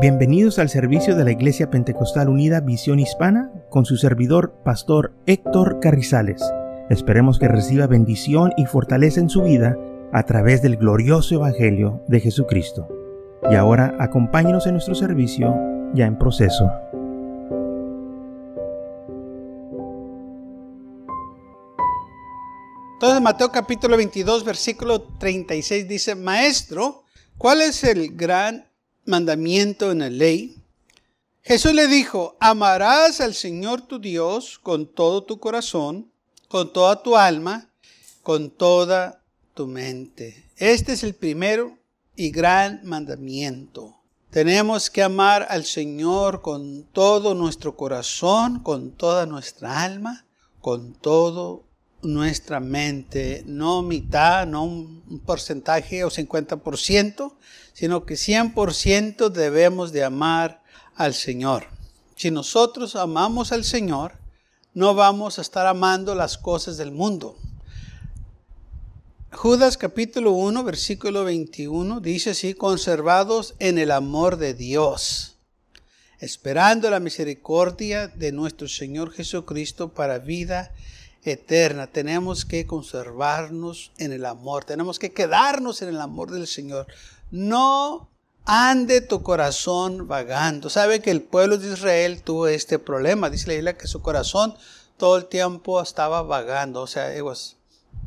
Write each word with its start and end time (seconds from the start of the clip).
Bienvenidos 0.00 0.60
al 0.60 0.68
servicio 0.68 1.16
de 1.16 1.24
la 1.24 1.32
Iglesia 1.32 1.70
Pentecostal 1.70 2.28
Unida 2.28 2.60
Visión 2.60 3.00
Hispana 3.00 3.50
con 3.68 3.84
su 3.84 3.96
servidor, 3.96 4.54
Pastor 4.64 5.12
Héctor 5.26 5.80
Carrizales. 5.80 6.40
Esperemos 6.88 7.40
que 7.40 7.48
reciba 7.48 7.88
bendición 7.88 8.52
y 8.56 8.66
fortaleza 8.66 9.18
en 9.18 9.28
su 9.28 9.42
vida 9.42 9.76
a 10.12 10.22
través 10.22 10.62
del 10.62 10.76
glorioso 10.76 11.34
Evangelio 11.34 12.04
de 12.06 12.20
Jesucristo. 12.20 12.86
Y 13.50 13.56
ahora 13.56 13.96
acompáñenos 13.98 14.68
en 14.68 14.74
nuestro 14.74 14.94
servicio 14.94 15.52
ya 15.94 16.06
en 16.06 16.16
proceso. 16.16 16.70
Entonces 22.92 23.20
Mateo 23.20 23.50
capítulo 23.50 23.96
22 23.96 24.44
versículo 24.44 25.02
36 25.18 25.88
dice, 25.88 26.14
Maestro, 26.14 27.02
¿cuál 27.36 27.62
es 27.62 27.82
el 27.82 28.14
gran 28.14 28.67
mandamiento 29.08 29.90
en 29.90 30.00
la 30.00 30.10
ley, 30.10 30.56
Jesús 31.42 31.72
le 31.72 31.86
dijo, 31.86 32.36
amarás 32.40 33.20
al 33.20 33.34
Señor 33.34 33.80
tu 33.80 33.98
Dios 33.98 34.58
con 34.58 34.86
todo 34.86 35.24
tu 35.24 35.40
corazón, 35.40 36.12
con 36.46 36.72
toda 36.72 37.02
tu 37.02 37.16
alma, 37.16 37.70
con 38.22 38.50
toda 38.50 39.22
tu 39.54 39.66
mente. 39.66 40.44
Este 40.56 40.92
es 40.92 41.02
el 41.02 41.14
primero 41.14 41.78
y 42.16 42.30
gran 42.30 42.80
mandamiento. 42.84 43.96
Tenemos 44.30 44.90
que 44.90 45.02
amar 45.02 45.46
al 45.48 45.64
Señor 45.64 46.42
con 46.42 46.82
todo 46.92 47.34
nuestro 47.34 47.76
corazón, 47.76 48.60
con 48.60 48.92
toda 48.92 49.24
nuestra 49.24 49.82
alma, 49.82 50.26
con 50.60 50.92
todo 50.92 51.67
nuestra 52.02 52.60
mente, 52.60 53.42
no 53.46 53.82
mitad, 53.82 54.46
no 54.46 54.64
un 54.64 55.22
porcentaje 55.24 56.04
o 56.04 56.10
50%, 56.10 57.32
sino 57.72 58.04
que 58.04 58.14
100% 58.14 59.30
debemos 59.30 59.92
de 59.92 60.04
amar 60.04 60.62
al 60.94 61.14
Señor. 61.14 61.66
Si 62.16 62.30
nosotros 62.30 62.96
amamos 62.96 63.52
al 63.52 63.64
Señor, 63.64 64.18
no 64.74 64.94
vamos 64.94 65.38
a 65.38 65.42
estar 65.42 65.66
amando 65.66 66.14
las 66.14 66.38
cosas 66.38 66.76
del 66.76 66.92
mundo. 66.92 67.36
Judas 69.30 69.76
capítulo 69.76 70.32
1, 70.32 70.64
versículo 70.64 71.22
21 71.24 72.00
dice 72.00 72.30
así, 72.30 72.54
conservados 72.54 73.54
en 73.58 73.78
el 73.78 73.90
amor 73.90 74.36
de 74.36 74.54
Dios, 74.54 75.36
esperando 76.18 76.90
la 76.90 76.98
misericordia 76.98 78.08
de 78.08 78.32
nuestro 78.32 78.68
Señor 78.68 79.12
Jesucristo 79.12 79.94
para 79.94 80.18
vida. 80.18 80.72
Tenemos 81.92 82.44
que 82.44 82.66
conservarnos 82.66 83.92
en 83.98 84.12
el 84.12 84.24
amor, 84.24 84.64
tenemos 84.64 84.98
que 84.98 85.12
quedarnos 85.12 85.82
en 85.82 85.90
el 85.90 86.00
amor 86.00 86.30
del 86.30 86.46
Señor. 86.46 86.86
No 87.30 88.08
ande 88.46 89.02
tu 89.02 89.22
corazón 89.22 90.08
vagando. 90.08 90.70
Sabe 90.70 91.00
que 91.00 91.10
el 91.10 91.20
pueblo 91.20 91.58
de 91.58 91.74
Israel 91.74 92.22
tuvo 92.22 92.48
este 92.48 92.78
problema. 92.78 93.28
Dice 93.28 93.48
la 93.48 93.54
Biblia 93.54 93.76
que 93.76 93.86
su 93.86 94.00
corazón 94.00 94.54
todo 94.96 95.18
el 95.18 95.26
tiempo 95.26 95.82
estaba 95.82 96.22
vagando. 96.22 96.80
O 96.80 96.86
sea, 96.86 97.14
ellos 97.14 97.57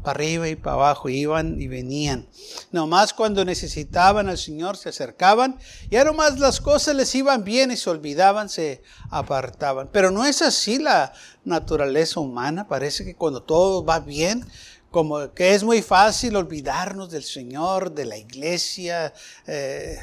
para 0.02 0.18
arriba 0.18 0.48
y 0.50 0.56
para 0.56 0.76
abajo, 0.76 1.10
iban 1.10 1.62
y 1.62 1.68
venían. 1.68 2.28
Nomás 2.72 3.14
cuando 3.14 3.46
necesitaban 3.46 4.30
al 4.30 4.38
Señor 4.38 4.78
se 4.78 4.90
acercaban 4.90 5.60
y 5.90 5.98
ahora 5.98 6.12
más 6.14 6.40
las 6.40 6.60
cosas 6.60 6.96
les 6.96 7.14
iban 7.16 7.44
bien 7.44 7.72
y 7.72 7.78
se 7.78 7.90
olvidaban, 7.90 8.50
se 8.50 8.82
apartaban. 9.10 9.90
Pero 9.92 10.12
no 10.12 10.26
es 10.26 10.42
así 10.42 10.80
la 10.80 11.14
naturaleza 11.46 12.20
humana. 12.20 12.68
Parece 12.68 13.06
que 13.06 13.16
cuando 13.16 13.44
todo 13.44 13.84
va 13.84 14.00
bien, 14.00 14.46
como 14.92 15.34
que 15.34 15.56
es 15.56 15.64
muy 15.64 15.82
fácil 15.82 16.36
olvidarnos 16.36 17.10
del 17.10 17.24
Señor, 17.24 17.94
de 17.94 18.06
la 18.06 18.18
iglesia, 18.18 19.14
eh, 19.48 19.98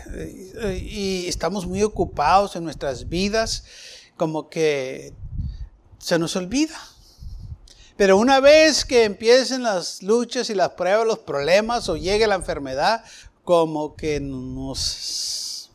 y 0.83 1.27
estamos 1.29 1.67
muy 1.67 1.83
ocupados 1.83 2.57
en 2.57 2.65
nuestras 2.65 3.09
vidas, 3.09 3.65
como 4.17 4.49
que 4.49 5.13
se 5.99 6.19
nos 6.19 6.35
olvida. 6.37 6.79
Pero 7.99 8.17
una 8.17 8.39
vez 8.39 8.85
que 8.85 9.03
empiecen 9.03 9.65
las 9.65 10.05
luchas 10.05 10.49
y 10.51 10.55
las 10.55 10.71
pruebas, 10.71 11.05
los 11.05 11.19
problemas 11.19 11.89
o 11.89 11.97
llegue 11.97 12.29
la 12.29 12.37
enfermedad, 12.37 13.03
como 13.43 13.97
que 13.97 14.21
nos 14.21 15.73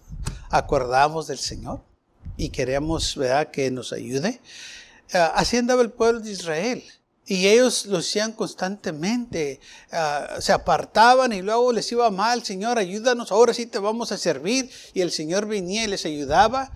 acordamos 0.50 1.28
del 1.28 1.38
Señor 1.38 1.82
y 2.38 2.48
queremos 2.48 3.18
¿verdad? 3.18 3.52
que 3.52 3.70
nos 3.72 3.92
ayude. 3.92 4.40
Uh, 5.14 5.36
así 5.36 5.58
andaba 5.58 5.82
el 5.82 5.92
pueblo 5.92 6.22
de 6.22 6.32
Israel. 6.32 6.82
Y 7.26 7.46
ellos 7.46 7.88
lo 7.88 7.98
hacían 7.98 8.32
constantemente. 8.32 9.60
Uh, 9.92 10.40
se 10.40 10.54
apartaban 10.54 11.34
y 11.34 11.42
luego 11.42 11.74
les 11.74 11.92
iba 11.92 12.10
mal. 12.10 12.42
Señor, 12.46 12.78
ayúdanos, 12.78 13.34
ahora 13.34 13.54
sí 13.54 13.66
te 13.66 13.80
vamos 13.80 14.14
a 14.14 14.18
servir. 14.18 14.72
Y 14.94 15.02
el 15.02 15.12
Señor 15.12 15.46
venía 15.46 15.84
y 15.84 15.88
les 15.88 16.06
ayudaba. 16.06 16.72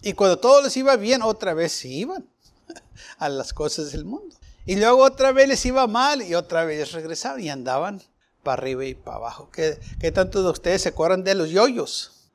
Y 0.00 0.14
cuando 0.14 0.38
todo 0.38 0.62
les 0.62 0.74
iba 0.78 0.96
bien, 0.96 1.20
otra 1.20 1.52
vez 1.52 1.72
se 1.72 1.88
iban 1.88 2.26
a 3.18 3.28
las 3.28 3.52
cosas 3.52 3.92
del 3.92 4.06
mundo. 4.06 4.34
Y 4.66 4.76
luego 4.76 5.02
otra 5.02 5.32
vez 5.32 5.48
les 5.48 5.64
iba 5.66 5.86
mal 5.86 6.22
y 6.22 6.34
otra 6.34 6.64
vez 6.64 6.92
regresaban 6.92 7.40
y 7.40 7.50
andaban 7.50 8.02
para 8.42 8.60
arriba 8.60 8.84
y 8.84 8.94
para 8.94 9.18
abajo. 9.18 9.50
¿Qué, 9.50 9.78
qué 10.00 10.10
tantos 10.10 10.44
de 10.44 10.50
ustedes 10.50 10.82
se 10.82 10.90
acuerdan 10.90 11.24
de 11.24 11.34
los 11.34 11.50
yoyos? 11.50 12.30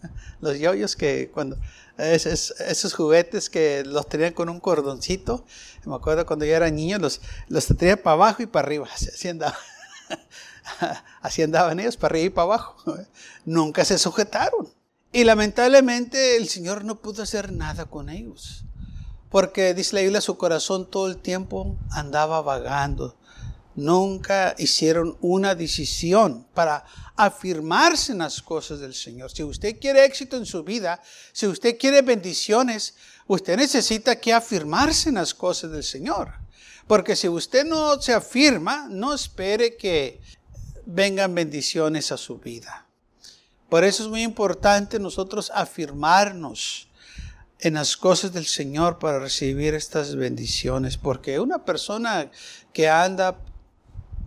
los 0.40 0.58
yoyos 0.58 0.96
que 0.96 1.30
cuando... 1.32 1.56
Esos, 1.98 2.52
esos, 2.58 2.94
juguetes 2.94 3.50
que 3.50 3.84
los 3.84 4.08
tenían 4.08 4.32
con 4.32 4.48
un 4.48 4.60
cordoncito. 4.60 5.44
Me 5.84 5.94
acuerdo 5.94 6.24
cuando 6.24 6.46
yo 6.46 6.54
era 6.56 6.70
niño, 6.70 6.98
los, 6.98 7.20
los 7.48 7.66
tenían 7.66 7.98
para 7.98 8.14
abajo 8.14 8.42
y 8.42 8.46
para 8.46 8.66
arriba. 8.66 8.88
Así 8.92 9.28
andaban. 9.28 9.58
Así 11.20 11.42
andaban 11.42 11.78
ellos, 11.80 11.98
para 11.98 12.12
arriba 12.12 12.26
y 12.26 12.30
para 12.30 12.44
abajo. 12.44 12.76
Nunca 13.44 13.84
se 13.84 13.98
sujetaron. 13.98 14.72
Y 15.12 15.24
lamentablemente 15.24 16.38
el 16.38 16.48
Señor 16.48 16.84
no 16.84 16.98
pudo 17.00 17.22
hacer 17.22 17.52
nada 17.52 17.84
con 17.84 18.08
ellos. 18.08 18.64
Porque 19.32 19.72
dice 19.72 19.96
la 19.96 20.02
Biblia, 20.02 20.20
su 20.20 20.36
corazón 20.36 20.90
todo 20.90 21.06
el 21.06 21.16
tiempo 21.16 21.74
andaba 21.90 22.42
vagando. 22.42 23.16
Nunca 23.74 24.54
hicieron 24.58 25.16
una 25.22 25.54
decisión 25.54 26.46
para 26.52 26.84
afirmarse 27.16 28.12
en 28.12 28.18
las 28.18 28.42
cosas 28.42 28.80
del 28.80 28.92
Señor. 28.92 29.30
Si 29.30 29.42
usted 29.42 29.80
quiere 29.80 30.04
éxito 30.04 30.36
en 30.36 30.44
su 30.44 30.62
vida, 30.62 31.00
si 31.32 31.46
usted 31.46 31.78
quiere 31.78 32.02
bendiciones, 32.02 32.94
usted 33.26 33.56
necesita 33.56 34.16
que 34.16 34.34
afirmarse 34.34 35.08
en 35.08 35.14
las 35.14 35.32
cosas 35.32 35.70
del 35.70 35.82
Señor. 35.82 36.34
Porque 36.86 37.16
si 37.16 37.26
usted 37.26 37.64
no 37.64 38.02
se 38.02 38.12
afirma, 38.12 38.86
no 38.90 39.14
espere 39.14 39.78
que 39.78 40.20
vengan 40.84 41.34
bendiciones 41.34 42.12
a 42.12 42.18
su 42.18 42.36
vida. 42.36 42.86
Por 43.70 43.82
eso 43.82 44.02
es 44.02 44.10
muy 44.10 44.22
importante 44.22 44.98
nosotros 44.98 45.50
afirmarnos 45.54 46.91
en 47.62 47.74
las 47.74 47.96
cosas 47.96 48.32
del 48.32 48.46
Señor 48.46 48.98
para 48.98 49.20
recibir 49.20 49.74
estas 49.74 50.16
bendiciones. 50.16 50.96
Porque 50.96 51.38
una 51.38 51.64
persona 51.64 52.30
que 52.72 52.88
anda 52.88 53.38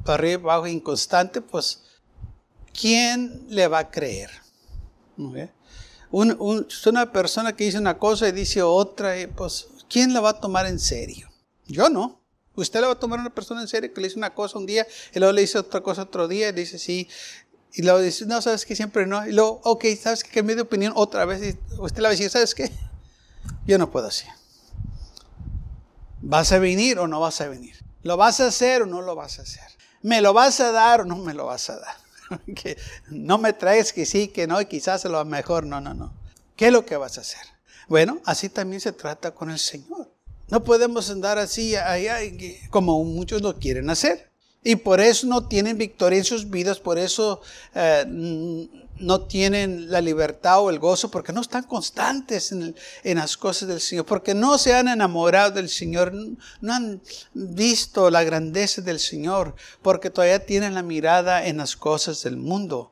arriba 0.06 0.54
abajo 0.54 0.68
inconstante, 0.68 1.42
pues, 1.42 1.84
¿quién 2.74 3.46
le 3.50 3.68
va 3.68 3.80
a 3.80 3.92
creer? 3.92 4.32
una 6.12 7.12
persona 7.12 7.56
que 7.56 7.66
dice 7.66 7.78
una 7.78 7.98
cosa 7.98 8.30
y 8.30 8.32
dice 8.32 8.62
otra, 8.62 9.16
pues, 9.36 9.68
¿quién 9.90 10.14
la 10.14 10.22
va 10.22 10.30
a 10.30 10.40
tomar 10.40 10.66
en 10.66 10.80
serio? 10.80 11.30
Yo 11.68 11.90
no. 11.90 12.22
Usted 12.56 12.80
le 12.80 12.88
va 12.88 12.94
a 12.94 13.00
tomar 13.00 13.20
a 13.20 13.24
una 13.24 13.36
persona 13.36 13.62
en 13.62 13.68
serio 13.68 13.94
que 13.94 14.00
le 14.00 14.08
dice 14.08 14.18
una 14.18 14.34
cosa 14.34 14.58
un 14.58 14.66
día 14.66 14.88
y 15.14 15.20
luego 15.20 15.34
le 15.34 15.42
dice 15.42 15.58
otra 15.58 15.82
cosa 15.82 16.04
otro 16.04 16.30
día 16.30 16.50
y 16.50 16.52
dice 16.54 16.80
sí. 16.80 17.10
Y 17.74 17.82
luego 17.82 18.00
dice, 18.00 18.26
no, 18.26 18.42
sabes 18.42 18.66
que 18.66 18.78
siempre 18.78 19.06
no. 19.06 19.28
Y 19.28 19.34
luego, 19.34 19.60
ok, 19.66 19.84
sabes 20.02 20.24
que 20.24 20.30
cambié 20.30 20.56
de 20.56 20.62
opinión 20.62 20.94
otra 20.96 21.26
vez. 21.26 21.42
Y 21.42 21.82
usted 21.82 21.98
le 21.98 22.04
va 22.04 22.08
a 22.08 22.12
decir, 22.12 22.30
¿sabes 22.30 22.56
qué? 22.56 22.72
Yo 23.66 23.78
no 23.78 23.92
puedo 23.92 24.08
así. 24.08 24.26
¿Vas 26.22 26.52
a 26.52 26.60
venir 26.60 27.00
o 27.00 27.08
no 27.08 27.20
vas 27.20 27.42
a 27.42 27.48
venir? 27.48 27.76
¿Lo 28.04 28.18
vas 28.18 28.40
a 28.40 28.48
hacer 28.48 28.84
o 28.84 28.86
no 28.86 29.02
lo 29.02 29.16
vas 29.16 29.40
a 29.40 29.44
hacer? 29.44 29.64
¿Me 30.02 30.22
lo 30.22 30.34
vas 30.34 30.60
a 30.60 30.72
dar 30.72 31.02
o 31.02 31.06
no 31.06 31.18
me 31.18 31.34
lo 31.34 31.46
vas 31.46 31.70
a 31.70 31.80
dar? 31.80 31.96
no 33.10 33.38
me 33.38 33.54
traes 33.54 33.94
que 33.94 34.06
sí, 34.06 34.28
que 34.28 34.48
no, 34.48 34.60
y 34.62 34.66
quizás 34.66 35.06
a 35.06 35.10
lo 35.10 35.24
mejor, 35.26 35.66
no, 35.66 35.82
no, 35.82 35.94
no. 35.94 36.14
¿Qué 36.56 36.68
es 36.68 36.74
lo 36.74 36.86
que 36.86 36.98
vas 36.98 37.18
a 37.18 37.22
hacer? 37.22 37.42
Bueno, 37.88 38.20
así 38.26 38.50
también 38.50 38.82
se 38.82 38.92
trata 38.92 39.32
con 39.32 39.52
el 39.52 39.60
Señor. 39.60 40.12
No 40.48 40.64
podemos 40.64 41.10
andar 41.10 41.38
así 41.38 41.76
allá 41.76 42.20
como 42.70 43.04
muchos 43.04 43.42
lo 43.42 43.58
quieren 43.58 43.90
hacer. 43.90 44.32
Y 44.68 44.78
por 44.78 45.00
eso 45.00 45.28
no 45.28 45.48
tienen 45.48 45.78
victoria 45.78 46.18
en 46.18 46.26
sus 46.26 46.50
vidas, 46.50 46.80
por 46.80 46.98
eso 46.98 47.40
eh, 47.76 48.04
no 48.98 49.22
tienen 49.22 49.92
la 49.92 50.02
libertad 50.02 50.60
o 50.60 50.72
el 50.72 50.80
gozo, 50.80 51.12
porque 51.12 51.32
no 51.32 51.42
están 51.42 51.66
constantes 51.66 52.52
en, 52.52 52.76
en, 53.04 53.18
las 53.20 53.38
cosas 53.38 53.70
del 53.70 53.80
Señor, 53.80 54.08
porque 54.08 54.34
no 54.34 54.58
se 54.58 54.74
han 54.74 54.88
enamorado 54.88 55.52
del 55.52 55.70
Señor, 55.70 56.12
no 56.62 56.74
han 56.74 57.00
visto 57.36 58.10
la 58.10 58.24
grandeza 58.24 58.82
del 58.82 59.00
Señor, 59.00 59.54
porque 59.84 60.10
todavía 60.10 60.44
tienen 60.44 60.74
la 60.74 60.82
mirada 60.82 61.46
en 61.46 61.58
las 61.58 61.76
cosas 61.76 62.24
del 62.24 62.38
mundo. 62.38 62.92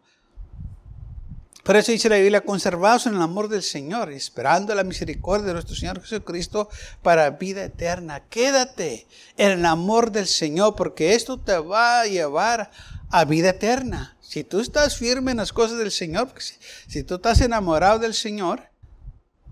Por 1.63 1.77
eso 1.77 1.93
dice 1.93 2.09
la 2.09 2.17
Biblia, 2.17 2.41
conservados 2.41 3.05
en 3.05 3.15
el 3.15 3.21
amor 3.21 3.47
del 3.47 3.63
Señor, 3.63 4.11
esperando 4.11 4.75
la 4.75 4.83
misericordia 4.83 5.47
de 5.47 5.53
nuestro 5.53 5.75
Señor 5.75 6.01
Jesucristo 6.01 6.67
para 7.01 7.29
vida 7.29 7.63
eterna. 7.63 8.25
Quédate 8.29 9.07
en 9.37 9.51
el 9.51 9.65
amor 9.65 10.11
del 10.11 10.27
Señor, 10.27 10.75
porque 10.75 11.15
esto 11.15 11.39
te 11.39 11.57
va 11.57 12.01
a 12.01 12.05
llevar 12.05 12.69
a 13.09 13.23
vida 13.23 13.51
eterna. 13.51 14.17
Si 14.19 14.43
tú 14.43 14.59
estás 14.59 14.97
firme 14.97 15.31
en 15.31 15.37
las 15.37 15.53
cosas 15.53 15.77
del 15.77 15.91
Señor, 15.91 16.33
si, 16.37 16.55
si 16.87 17.03
tú 17.03 17.15
estás 17.15 17.39
enamorado 17.39 17.99
del 17.99 18.13
Señor, 18.13 18.63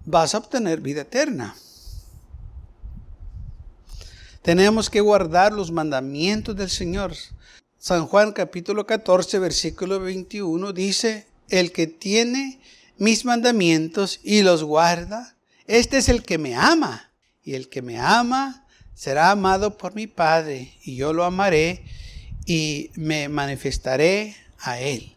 vas 0.04 0.36
a 0.36 0.40
obtener 0.40 0.82
vida 0.82 1.02
eterna. 1.02 1.56
Tenemos 4.42 4.90
que 4.90 5.00
guardar 5.00 5.54
los 5.54 5.72
mandamientos 5.72 6.58
del 6.58 6.70
Señor. 6.70 7.14
San 7.78 8.06
Juan 8.06 8.34
capítulo 8.34 8.86
14, 8.86 9.40
versículo 9.40 10.02
21 10.02 10.74
dice, 10.74 11.31
el 11.52 11.72
que 11.72 11.88
tiene 11.88 12.60
mis 12.98 13.26
mandamientos 13.26 14.20
y 14.24 14.42
los 14.42 14.64
guarda, 14.64 15.36
este 15.68 15.98
es 15.98 16.10
el 16.10 16.24
que 16.24 16.38
me 16.38 16.56
ama. 16.56 17.12
Y 17.44 17.56
el 17.56 17.70
que 17.70 17.82
me 17.82 18.00
ama 18.00 18.66
será 18.94 19.32
amado 19.32 19.78
por 19.78 19.96
mi 19.96 20.08
Padre, 20.08 20.76
y 20.84 20.96
yo 20.96 21.12
lo 21.12 21.24
amaré 21.24 21.84
y 22.46 22.92
me 22.96 23.30
manifestaré 23.30 24.36
a 24.60 24.80
él. 24.80 25.16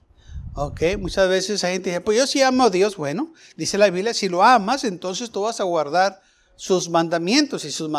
Ok, 0.55 0.83
muchas 0.99 1.29
veces 1.29 1.65
hay 1.65 1.75
gente 1.75 1.91
dice, 1.91 2.01
pues 2.01 2.17
yo 2.17 2.27
sí 2.27 2.41
amo 2.41 2.65
a 2.65 2.71
Dios. 2.71 2.97
Bueno, 2.97 3.35
dice 3.57 3.77
la 3.77 3.91
Biblia, 3.91 4.15
si 4.15 4.29
lo 4.29 4.43
amas, 4.43 4.85
entonces 4.85 5.31
tú 5.31 5.43
vas 5.43 5.61
a 5.61 5.65
guardar 5.65 6.23
sus 6.57 6.89
mandamientos 6.89 7.65
y 7.65 7.73
sus 7.73 7.91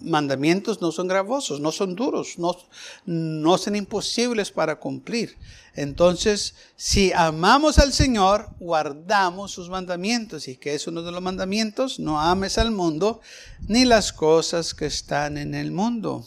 mandamientos 0.00 0.80
no 0.80 0.92
son 0.92 1.08
gravosos, 1.08 1.60
no 1.60 1.72
son 1.72 1.96
duros, 1.96 2.38
no, 2.38 2.56
no 3.04 3.58
son 3.58 3.76
imposibles 3.76 4.50
para 4.50 4.78
cumplir. 4.78 5.36
Entonces, 5.74 6.54
si 6.76 7.12
amamos 7.12 7.78
al 7.78 7.92
Señor, 7.92 8.48
guardamos 8.58 9.50
sus 9.50 9.68
mandamientos. 9.68 10.48
¿Y 10.48 10.56
que 10.56 10.74
es 10.74 10.86
uno 10.86 11.02
de 11.02 11.12
los 11.12 11.20
mandamientos? 11.20 11.98
No 11.98 12.20
ames 12.20 12.58
al 12.58 12.70
mundo 12.70 13.20
ni 13.68 13.84
las 13.84 14.12
cosas 14.12 14.72
que 14.72 14.86
están 14.86 15.36
en 15.36 15.54
el 15.54 15.72
mundo. 15.72 16.26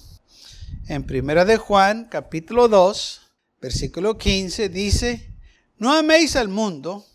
En 0.88 1.04
Primera 1.04 1.46
de 1.46 1.58
Juan, 1.58 2.08
capítulo 2.12 2.68
2, 2.68 3.22
versículo 3.62 4.18
15, 4.18 4.70
dice, 4.70 5.34
no 5.78 5.94
améis 5.94 6.36
al 6.36 6.50
mundo 6.50 7.06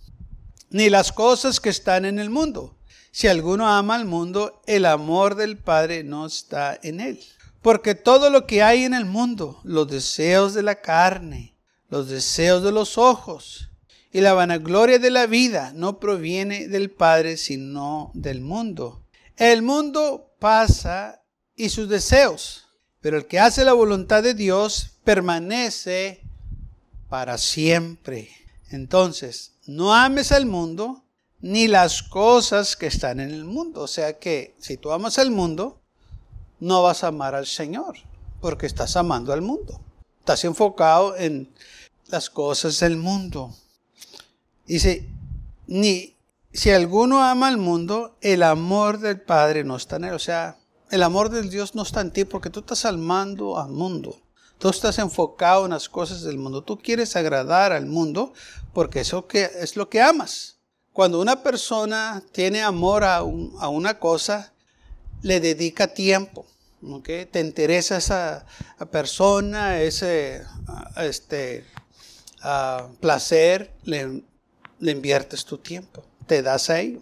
ni 0.71 0.91
las 0.91 1.13
cosas 1.13 1.61
que 1.61 1.69
están 1.69 2.05
en 2.05 2.19
el 2.19 2.31
mundo. 2.31 2.77
Si 3.15 3.29
alguno 3.29 3.69
ama 3.69 3.95
al 3.95 4.07
mundo, 4.07 4.61
el 4.67 4.85
amor 4.87 5.37
del 5.37 5.57
Padre 5.57 6.03
no 6.03 6.27
está 6.27 6.77
en 6.83 6.99
él. 6.99 7.21
Porque 7.63 7.95
todo 7.95 8.29
lo 8.29 8.45
que 8.45 8.61
hay 8.61 8.83
en 8.83 8.93
el 8.93 9.05
mundo, 9.05 9.61
los 9.63 9.87
deseos 9.87 10.53
de 10.53 10.65
la 10.65 10.81
carne, 10.81 11.55
los 11.89 12.09
deseos 12.09 12.65
de 12.65 12.73
los 12.73 12.99
ojos 12.99 13.71
y 14.13 14.21
la 14.21 14.35
vanagloria 14.35 14.99
de 14.99 15.13
la 15.13 15.29
vida, 15.29 15.71
no 15.77 16.01
proviene 16.01 16.67
del 16.67 16.91
Padre, 16.91 17.37
sino 17.37 18.11
del 18.15 18.41
mundo. 18.41 19.05
El 19.37 19.63
mundo 19.63 20.35
pasa 20.41 21.23
y 21.55 21.69
sus 21.69 21.89
deseos, 21.89 22.67
pero 23.01 23.17
el 23.17 23.27
que 23.27 23.39
hace 23.39 23.65
la 23.65 23.75
voluntad 23.75 24.25
de 24.25 24.35
Dios 24.35 24.91
permanece 25.05 26.21
para 27.09 27.39
siempre. 27.39 28.31
Entonces, 28.71 29.53
no 29.67 29.95
ames 29.95 30.33
al 30.33 30.47
mundo, 30.47 31.04
ni 31.45 31.69
las 31.69 32.03
cosas 32.03 32.75
que 32.75 32.87
están 32.87 33.21
en 33.21 33.31
el 33.31 33.45
mundo. 33.45 33.83
O 33.83 33.87
sea 33.87 34.19
que 34.19 34.55
si 34.59 34.79
tú 34.79 34.93
amas 34.93 35.19
al 35.19 35.31
mundo, 35.31 35.83
no 36.59 36.83
vas 36.83 37.05
a 37.05 37.09
amar 37.09 37.35
al 37.35 37.47
Señor, 37.47 37.99
porque 38.41 38.65
estás 38.65 38.97
amando 38.97 39.31
al 39.31 39.43
mundo. 39.43 39.79
Estás 40.21 40.43
enfocado 40.47 41.15
en 41.19 41.53
las 42.07 42.31
cosas 42.31 42.81
del 42.81 42.97
mundo. 42.97 43.55
Dice, 44.65 45.07
ni 45.67 46.17
si 46.51 46.71
alguno 46.71 47.23
ama 47.23 47.49
al 47.49 47.59
mundo, 47.59 48.17
el 48.23 48.43
amor 48.43 48.99
del 48.99 49.21
Padre 49.21 49.65
no 49.65 49.77
está 49.77 49.97
en 49.97 50.05
él. 50.05 50.15
O 50.15 50.19
sea, 50.19 50.57
el 50.91 51.03
amor 51.03 51.29
del 51.29 51.51
Dios 51.51 51.75
no 51.75 51.83
está 51.83 52.01
en 52.01 52.11
ti 52.11 52.25
porque 52.25 52.49
tú 52.49 52.61
estás 52.61 52.87
amando 52.87 53.59
al 53.59 53.69
mundo. 53.69 54.19
Tú 54.57 54.71
estás 54.71 54.99
enfocado 54.99 55.67
en 55.67 55.73
las 55.73 55.91
cosas 55.91 56.23
del 56.23 56.39
mundo. 56.39 56.63
Tú 56.63 56.79
quieres 56.79 57.17
agradar 57.17 57.73
al 57.73 57.85
mundo 57.85 58.33
porque 58.73 59.01
eso 59.01 59.27
que 59.27 59.51
es 59.61 59.77
lo 59.77 59.91
que 59.91 60.01
amas. 60.01 60.54
Cuando 60.95 61.21
una 61.21 61.43
persona 61.43 62.23
tiene 62.31 62.63
amor 62.63 63.03
a, 63.03 63.25
una 63.25 63.99
cosa, 63.99 64.53
le 65.23 65.41
dedica 65.41 65.89
tiempo. 65.89 66.47
Te 67.03 67.41
interesa 67.41 67.97
esa 67.97 68.47
persona, 68.93 69.83
ese 69.83 70.45
este, 70.97 71.65
placer, 73.01 73.73
le, 73.83 74.23
inviertes 74.79 75.45
tu 75.45 75.59
tiempo, 75.59 76.05
te 76.29 76.43
das 76.43 76.71
a 76.71 76.79
ello. 76.79 77.01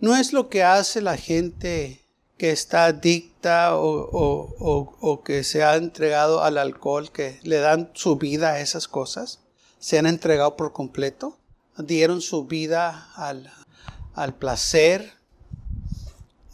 No 0.00 0.14
es 0.14 0.34
lo 0.34 0.50
que 0.50 0.62
hace 0.62 1.00
la 1.00 1.16
gente 1.16 2.02
que 2.36 2.50
está 2.50 2.84
adicta 2.84 3.76
o, 3.76 5.22
que 5.24 5.42
se 5.42 5.64
ha 5.64 5.76
entregado 5.76 6.42
al 6.42 6.58
alcohol, 6.58 7.10
que 7.10 7.40
le 7.44 7.60
dan 7.60 7.92
su 7.94 8.16
vida 8.16 8.50
a 8.50 8.60
esas 8.60 8.88
cosas, 8.88 9.40
se 9.78 9.98
han 9.98 10.04
entregado 10.04 10.54
por 10.54 10.74
completo 10.74 11.39
dieron 11.82 12.20
su 12.20 12.44
vida 12.44 13.10
al, 13.14 14.34
placer, 14.38 15.12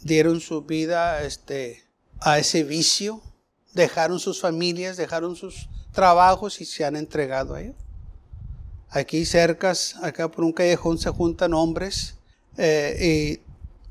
dieron 0.01 0.39
su 0.39 0.63
vida 0.63 1.23
este, 1.23 1.83
a 2.19 2.39
ese 2.39 2.63
vicio, 2.63 3.21
dejaron 3.73 4.19
sus 4.19 4.41
familias, 4.41 4.97
dejaron 4.97 5.35
sus 5.35 5.69
trabajos 5.91 6.61
y 6.61 6.65
se 6.65 6.85
han 6.85 6.95
entregado 6.95 7.55
a 7.55 7.61
ello. 7.61 7.75
Aquí 8.89 9.25
cerca, 9.25 9.73
acá 10.01 10.31
por 10.31 10.43
un 10.43 10.53
callejón 10.53 10.97
se 10.97 11.09
juntan 11.09 11.53
hombres 11.53 12.15
eh, 12.57 13.39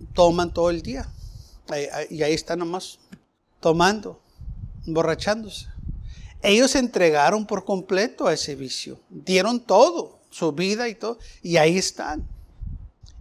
y 0.00 0.06
toman 0.14 0.52
todo 0.52 0.70
el 0.70 0.82
día. 0.82 1.08
Y 2.10 2.22
ahí 2.22 2.32
están 2.32 2.60
nomás 2.60 2.98
tomando, 3.60 4.20
emborrachándose. 4.86 5.66
Ellos 6.42 6.70
se 6.70 6.78
entregaron 6.78 7.46
por 7.46 7.64
completo 7.64 8.26
a 8.26 8.32
ese 8.32 8.54
vicio, 8.54 9.00
dieron 9.10 9.60
todo 9.60 10.15
su 10.36 10.52
vida 10.52 10.88
y 10.88 10.94
todo, 10.94 11.18
y 11.42 11.56
ahí 11.56 11.78
están. 11.78 12.26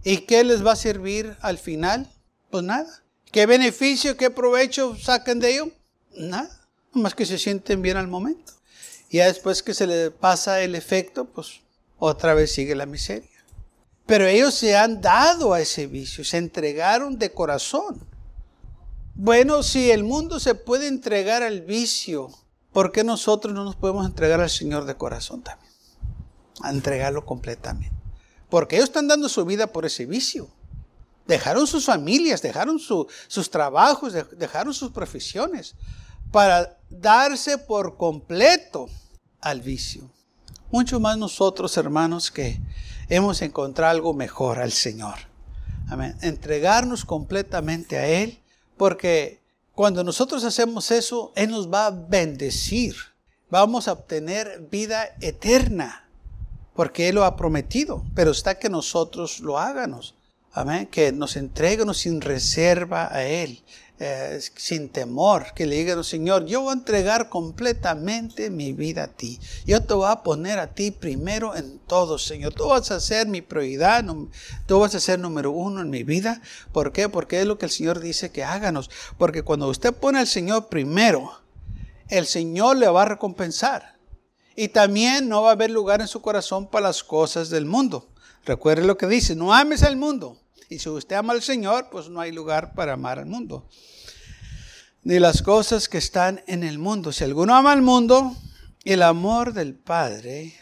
¿Y 0.04 0.18
qué 0.18 0.44
les 0.44 0.64
va 0.64 0.72
a 0.72 0.76
servir 0.76 1.36
al 1.40 1.56
final? 1.58 2.10
Pues 2.50 2.62
nada. 2.62 3.02
¿Qué 3.32 3.46
beneficio, 3.46 4.16
qué 4.16 4.30
provecho 4.30 4.94
sacan 4.96 5.40
de 5.40 5.54
ello? 5.54 5.70
Nada. 6.14 6.50
Más 6.92 7.14
que 7.14 7.26
se 7.26 7.38
sienten 7.38 7.80
bien 7.80 7.96
al 7.96 8.06
momento. 8.06 8.52
Y 9.08 9.18
ya 9.18 9.26
después 9.26 9.62
que 9.62 9.72
se 9.74 9.86
les 9.86 10.10
pasa 10.10 10.60
el 10.60 10.74
efecto, 10.74 11.24
pues 11.24 11.60
otra 11.98 12.34
vez 12.34 12.52
sigue 12.52 12.74
la 12.74 12.86
miseria. 12.86 13.30
Pero 14.04 14.26
ellos 14.26 14.54
se 14.54 14.76
han 14.76 15.00
dado 15.00 15.54
a 15.54 15.60
ese 15.60 15.86
vicio, 15.86 16.22
se 16.22 16.36
entregaron 16.36 17.18
de 17.18 17.32
corazón. 17.32 18.06
Bueno, 19.14 19.62
si 19.62 19.90
el 19.90 20.04
mundo 20.04 20.38
se 20.38 20.54
puede 20.54 20.86
entregar 20.86 21.42
al 21.42 21.62
vicio, 21.62 22.30
¿por 22.72 22.92
qué 22.92 23.02
nosotros 23.02 23.54
no 23.54 23.64
nos 23.64 23.74
podemos 23.74 24.04
entregar 24.06 24.40
al 24.40 24.50
Señor 24.50 24.84
de 24.84 24.96
corazón 24.96 25.42
también? 25.42 25.65
A 26.62 26.70
entregarlo 26.70 27.24
completamente. 27.24 27.96
Porque 28.48 28.76
ellos 28.76 28.88
están 28.88 29.08
dando 29.08 29.28
su 29.28 29.44
vida 29.44 29.66
por 29.66 29.84
ese 29.84 30.06
vicio. 30.06 30.48
Dejaron 31.26 31.66
sus 31.66 31.84
familias, 31.84 32.40
dejaron 32.40 32.78
sus 32.78 33.50
trabajos, 33.50 34.12
dejaron 34.38 34.72
sus 34.72 34.92
profesiones 34.92 35.74
para 36.30 36.78
darse 36.88 37.58
por 37.58 37.96
completo 37.96 38.88
al 39.40 39.60
vicio. 39.60 40.10
Mucho 40.70 41.00
más 41.00 41.18
nosotros, 41.18 41.76
hermanos, 41.76 42.30
que 42.30 42.60
hemos 43.08 43.42
encontrado 43.42 43.90
algo 43.90 44.14
mejor 44.14 44.60
al 44.60 44.72
Señor. 44.72 45.14
Amén. 45.88 46.16
Entregarnos 46.20 47.04
completamente 47.04 47.98
a 47.98 48.06
Él, 48.06 48.40
porque 48.76 49.42
cuando 49.72 50.02
nosotros 50.04 50.44
hacemos 50.44 50.90
eso, 50.90 51.32
Él 51.36 51.50
nos 51.50 51.72
va 51.72 51.86
a 51.86 51.90
bendecir. 51.90 52.96
Vamos 53.50 53.88
a 53.88 53.92
obtener 53.92 54.66
vida 54.70 55.16
eterna 55.20 56.05
porque 56.76 57.08
Él 57.08 57.16
lo 57.16 57.24
ha 57.24 57.36
prometido, 57.36 58.04
pero 58.14 58.30
está 58.30 58.58
que 58.58 58.68
nosotros 58.68 59.40
lo 59.40 59.58
háganos. 59.58 60.14
Amén. 60.52 60.86
Que 60.86 61.12
nos 61.12 61.36
entreguemos 61.36 61.98
sin 61.98 62.20
reserva 62.20 63.14
a 63.14 63.24
Él, 63.24 63.62
eh, 63.98 64.40
sin 64.56 64.88
temor, 64.88 65.52
que 65.54 65.66
le 65.66 65.76
digan, 65.76 66.02
Señor, 66.02 66.46
yo 66.46 66.62
voy 66.62 66.70
a 66.70 66.74
entregar 66.74 67.28
completamente 67.28 68.48
mi 68.48 68.72
vida 68.72 69.04
a 69.04 69.08
ti. 69.08 69.38
Yo 69.66 69.82
te 69.82 69.92
voy 69.92 70.10
a 70.10 70.22
poner 70.22 70.58
a 70.58 70.74
ti 70.74 70.90
primero 70.90 71.56
en 71.56 71.78
todo, 71.80 72.18
Señor. 72.18 72.54
Tú 72.54 72.68
vas 72.68 72.90
a 72.90 73.00
ser 73.00 73.26
mi 73.26 73.42
prioridad, 73.42 74.04
tú 74.66 74.78
vas 74.78 74.94
a 74.94 75.00
ser 75.00 75.18
número 75.18 75.50
uno 75.50 75.82
en 75.82 75.90
mi 75.90 76.04
vida. 76.04 76.40
¿Por 76.72 76.92
qué? 76.92 77.08
Porque 77.08 77.40
es 77.40 77.46
lo 77.46 77.58
que 77.58 77.66
el 77.66 77.72
Señor 77.72 78.00
dice 78.00 78.30
que 78.30 78.44
háganos. 78.44 78.90
Porque 79.18 79.42
cuando 79.42 79.68
usted 79.68 79.92
pone 79.92 80.20
al 80.20 80.26
Señor 80.26 80.68
primero, 80.68 81.32
el 82.08 82.26
Señor 82.26 82.76
le 82.76 82.88
va 82.88 83.02
a 83.02 83.06
recompensar. 83.06 83.95
Y 84.56 84.68
también 84.68 85.28
no 85.28 85.42
va 85.42 85.50
a 85.50 85.52
haber 85.52 85.70
lugar 85.70 86.00
en 86.00 86.08
su 86.08 86.22
corazón 86.22 86.68
para 86.68 86.88
las 86.88 87.04
cosas 87.04 87.50
del 87.50 87.66
mundo. 87.66 88.08
Recuerde 88.46 88.86
lo 88.86 88.96
que 88.96 89.06
dice, 89.06 89.36
no 89.36 89.52
ames 89.52 89.82
al 89.82 89.96
mundo. 89.96 90.40
Y 90.70 90.78
si 90.78 90.88
usted 90.88 91.16
ama 91.16 91.34
al 91.34 91.42
Señor, 91.42 91.88
pues 91.90 92.08
no 92.08 92.20
hay 92.20 92.32
lugar 92.32 92.74
para 92.74 92.94
amar 92.94 93.18
al 93.18 93.26
mundo. 93.26 93.68
Ni 95.02 95.18
las 95.18 95.42
cosas 95.42 95.88
que 95.88 95.98
están 95.98 96.42
en 96.46 96.64
el 96.64 96.78
mundo. 96.78 97.12
Si 97.12 97.22
alguno 97.22 97.54
ama 97.54 97.72
al 97.72 97.82
mundo, 97.82 98.34
el 98.84 99.02
amor 99.02 99.52
del 99.52 99.74
Padre 99.74 100.54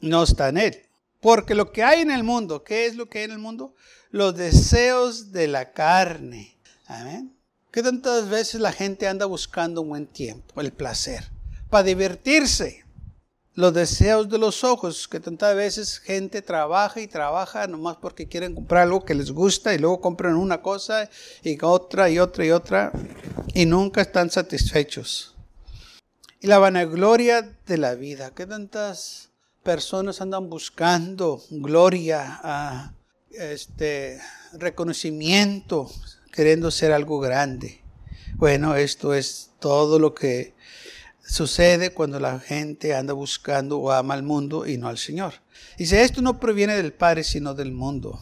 no 0.00 0.22
está 0.22 0.48
en 0.48 0.58
él. 0.58 0.82
Porque 1.20 1.54
lo 1.54 1.72
que 1.72 1.82
hay 1.82 2.02
en 2.02 2.10
el 2.10 2.22
mundo, 2.22 2.62
¿qué 2.62 2.86
es 2.86 2.96
lo 2.96 3.08
que 3.08 3.18
hay 3.18 3.24
en 3.24 3.32
el 3.32 3.38
mundo? 3.38 3.74
Los 4.10 4.36
deseos 4.36 5.32
de 5.32 5.48
la 5.48 5.72
carne. 5.72 6.56
Amén. 6.86 7.34
¿Qué 7.72 7.82
tantas 7.82 8.28
veces 8.28 8.60
la 8.60 8.72
gente 8.72 9.08
anda 9.08 9.26
buscando 9.26 9.80
un 9.80 9.88
buen 9.88 10.06
tiempo, 10.06 10.60
el 10.60 10.72
placer, 10.72 11.24
para 11.70 11.82
divertirse? 11.82 12.83
Los 13.56 13.72
deseos 13.72 14.28
de 14.28 14.38
los 14.38 14.64
ojos, 14.64 15.06
que 15.06 15.20
tantas 15.20 15.54
veces 15.54 16.00
gente 16.00 16.42
trabaja 16.42 17.00
y 17.00 17.06
trabaja 17.06 17.68
nomás 17.68 17.96
porque 17.98 18.26
quieren 18.26 18.54
comprar 18.54 18.82
algo 18.82 19.04
que 19.04 19.14
les 19.14 19.30
gusta 19.30 19.72
y 19.72 19.78
luego 19.78 20.00
compran 20.00 20.34
una 20.34 20.60
cosa 20.60 21.08
y 21.42 21.56
otra 21.62 22.10
y 22.10 22.18
otra 22.18 22.44
y 22.44 22.50
otra 22.50 22.92
y 23.54 23.66
nunca 23.66 24.00
están 24.00 24.28
satisfechos. 24.30 25.36
Y 26.40 26.48
la 26.48 26.58
vanagloria 26.58 27.56
de 27.64 27.78
la 27.78 27.94
vida, 27.94 28.32
que 28.34 28.44
tantas 28.44 29.30
personas 29.62 30.20
andan 30.20 30.50
buscando 30.50 31.40
gloria, 31.50 32.92
este, 33.30 34.20
reconocimiento, 34.52 35.90
queriendo 36.32 36.72
ser 36.72 36.92
algo 36.92 37.20
grande. 37.20 37.80
Bueno, 38.34 38.74
esto 38.74 39.14
es 39.14 39.52
todo 39.60 40.00
lo 40.00 40.12
que 40.12 40.54
sucede 41.26 41.92
cuando 41.92 42.20
la 42.20 42.38
gente 42.38 42.94
anda 42.94 43.12
buscando 43.12 43.78
o 43.78 43.90
ama 43.90 44.14
al 44.14 44.22
mundo 44.22 44.66
y 44.66 44.76
no 44.76 44.88
al 44.88 44.98
Señor. 44.98 45.34
Dice, 45.78 46.02
esto 46.02 46.22
no 46.22 46.38
proviene 46.38 46.76
del 46.76 46.92
Padre, 46.92 47.24
sino 47.24 47.54
del 47.54 47.72
mundo. 47.72 48.20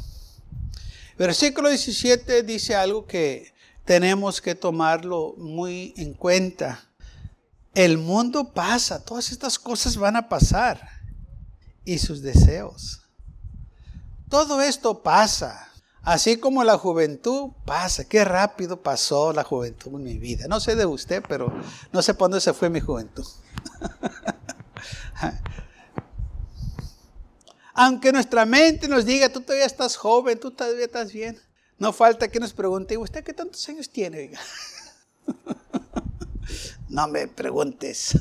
Versículo 1.18 1.68
17 1.68 2.42
dice 2.42 2.74
algo 2.74 3.06
que 3.06 3.52
tenemos 3.84 4.40
que 4.40 4.54
tomarlo 4.54 5.34
muy 5.36 5.94
en 5.96 6.14
cuenta. 6.14 6.88
El 7.74 7.98
mundo 7.98 8.52
pasa, 8.52 9.04
todas 9.04 9.30
estas 9.30 9.58
cosas 9.58 9.96
van 9.96 10.16
a 10.16 10.28
pasar 10.28 10.88
y 11.84 11.98
sus 11.98 12.22
deseos. 12.22 13.02
Todo 14.28 14.62
esto 14.62 15.02
pasa. 15.02 15.71
Así 16.02 16.36
como 16.36 16.64
la 16.64 16.78
juventud 16.78 17.50
pasa, 17.64 18.04
qué 18.04 18.24
rápido 18.24 18.82
pasó 18.82 19.32
la 19.32 19.44
juventud 19.44 19.94
en 19.94 20.02
mi 20.02 20.18
vida. 20.18 20.48
No 20.48 20.58
sé 20.58 20.74
de 20.74 20.84
usted, 20.84 21.22
pero 21.28 21.52
no 21.92 22.02
sé 22.02 22.14
dónde 22.14 22.40
se 22.40 22.52
fue 22.52 22.68
mi 22.68 22.80
juventud. 22.80 23.24
Aunque 27.74 28.12
nuestra 28.12 28.44
mente 28.44 28.88
nos 28.88 29.04
diga, 29.04 29.28
tú 29.28 29.40
todavía 29.40 29.64
estás 29.64 29.96
joven, 29.96 30.40
tú 30.40 30.50
todavía 30.50 30.86
estás 30.86 31.12
bien. 31.12 31.40
No 31.78 31.92
falta 31.92 32.28
que 32.28 32.40
nos 32.40 32.52
pregunte, 32.52 32.96
¿usted 32.96 33.22
qué 33.22 33.32
tantos 33.32 33.68
años 33.68 33.88
tiene? 33.88 34.32
no 36.88 37.06
me 37.08 37.28
preguntes. 37.28 38.18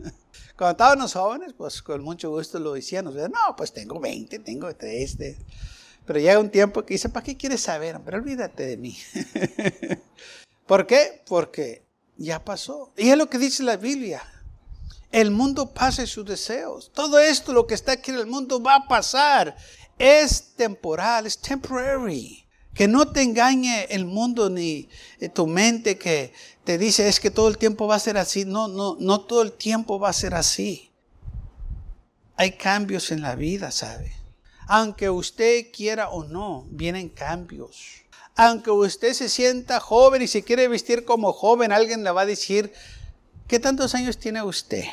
Cuando 0.56 0.72
estábamos 0.72 1.12
jóvenes, 1.14 1.54
pues 1.56 1.80
con 1.80 2.02
mucho 2.02 2.30
gusto 2.30 2.58
lo 2.58 2.74
decíamos. 2.74 3.14
No, 3.14 3.56
pues 3.56 3.72
tengo 3.72 4.00
20, 4.00 4.40
tengo 4.40 4.74
3. 4.74 5.16
Pero 6.10 6.18
llega 6.18 6.40
un 6.40 6.50
tiempo 6.50 6.84
que 6.84 6.94
dice, 6.94 7.08
¿para 7.08 7.22
qué 7.22 7.36
quieres 7.36 7.60
saber? 7.60 8.00
Pero 8.04 8.16
olvídate 8.16 8.66
de 8.66 8.76
mí. 8.76 8.98
¿Por 10.66 10.84
qué? 10.84 11.22
Porque 11.24 11.86
ya 12.16 12.44
pasó. 12.44 12.92
Y 12.96 13.10
es 13.10 13.16
lo 13.16 13.30
que 13.30 13.38
dice 13.38 13.62
la 13.62 13.76
Biblia. 13.76 14.20
El 15.12 15.30
mundo 15.30 15.72
pasa 15.72 16.04
sus 16.08 16.26
deseos. 16.26 16.90
Todo 16.92 17.20
esto, 17.20 17.52
lo 17.52 17.64
que 17.64 17.74
está 17.74 17.92
aquí 17.92 18.10
en 18.10 18.16
el 18.16 18.26
mundo, 18.26 18.60
va 18.60 18.74
a 18.74 18.88
pasar. 18.88 19.56
Es 20.00 20.56
temporal, 20.56 21.26
es 21.26 21.38
temporary. 21.38 22.44
Que 22.74 22.88
no 22.88 23.06
te 23.12 23.22
engañe 23.22 23.84
el 23.90 24.04
mundo 24.04 24.50
ni 24.50 24.88
eh, 25.20 25.28
tu 25.28 25.46
mente 25.46 25.96
que 25.96 26.32
te 26.64 26.76
dice 26.76 27.06
es 27.06 27.20
que 27.20 27.30
todo 27.30 27.46
el 27.46 27.56
tiempo 27.56 27.86
va 27.86 27.94
a 27.94 28.00
ser 28.00 28.18
así. 28.18 28.44
No, 28.44 28.66
no, 28.66 28.96
no 28.98 29.20
todo 29.20 29.42
el 29.42 29.52
tiempo 29.52 30.00
va 30.00 30.08
a 30.08 30.12
ser 30.12 30.34
así. 30.34 30.90
Hay 32.34 32.56
cambios 32.56 33.12
en 33.12 33.22
la 33.22 33.36
vida, 33.36 33.70
¿sabe? 33.70 34.19
Aunque 34.72 35.10
usted 35.10 35.72
quiera 35.72 36.10
o 36.10 36.22
no, 36.22 36.64
vienen 36.70 37.08
cambios. 37.08 38.04
Aunque 38.36 38.70
usted 38.70 39.14
se 39.14 39.28
sienta 39.28 39.80
joven 39.80 40.22
y 40.22 40.28
se 40.28 40.44
quiere 40.44 40.68
vestir 40.68 41.04
como 41.04 41.32
joven, 41.32 41.72
alguien 41.72 42.04
le 42.04 42.12
va 42.12 42.20
a 42.20 42.26
decir, 42.26 42.72
¿qué 43.48 43.58
tantos 43.58 43.96
años 43.96 44.16
tiene 44.16 44.44
usted? 44.44 44.84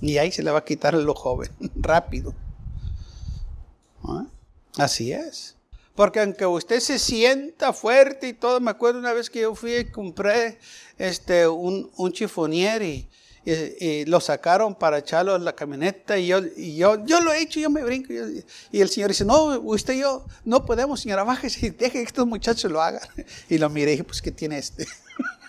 Y 0.00 0.18
ahí 0.18 0.30
se 0.30 0.44
le 0.44 0.52
va 0.52 0.60
a 0.60 0.64
quitar 0.64 0.94
lo 0.94 1.12
joven, 1.16 1.50
rápido. 1.74 2.36
¿Ah? 4.04 4.26
Así 4.76 5.10
es. 5.10 5.56
Porque 5.96 6.20
aunque 6.20 6.46
usted 6.46 6.78
se 6.78 7.00
sienta 7.00 7.72
fuerte 7.72 8.28
y 8.28 8.32
todo, 8.32 8.60
me 8.60 8.70
acuerdo 8.70 9.00
una 9.00 9.12
vez 9.12 9.28
que 9.28 9.40
yo 9.40 9.56
fui 9.56 9.74
y 9.74 9.90
compré 9.90 10.60
este, 10.98 11.48
un, 11.48 11.90
un 11.96 12.12
lo 14.06 14.20
sacaron 14.20 14.74
para 14.74 14.98
echarlo 14.98 15.36
en 15.36 15.44
la 15.44 15.54
camioneta 15.54 16.18
y 16.18 16.26
yo, 16.26 16.40
y 16.56 16.76
yo, 16.76 17.04
yo 17.04 17.20
lo 17.20 17.32
he 17.32 17.40
hecho, 17.40 17.60
yo 17.60 17.70
me 17.70 17.82
brinco. 17.82 18.12
y 18.70 18.80
el 18.80 18.88
señor 18.88 19.10
dice, 19.10 19.24
no, 19.24 19.58
usted 19.60 19.94
y 19.94 20.00
yo 20.00 20.26
no 20.44 20.64
podemos, 20.64 21.00
señora, 21.00 21.24
bájese 21.24 21.66
y 21.66 21.70
deje 21.70 21.98
que 21.98 22.02
estos 22.02 22.26
muchachos 22.26 22.70
lo 22.70 22.82
hagan. 22.82 23.02
Y 23.48 23.58
lo 23.58 23.70
miré 23.70 23.92
y 23.92 23.94
dije, 23.94 24.04
pues, 24.04 24.20
¿qué 24.20 24.30
tiene 24.30 24.58
este? 24.58 24.86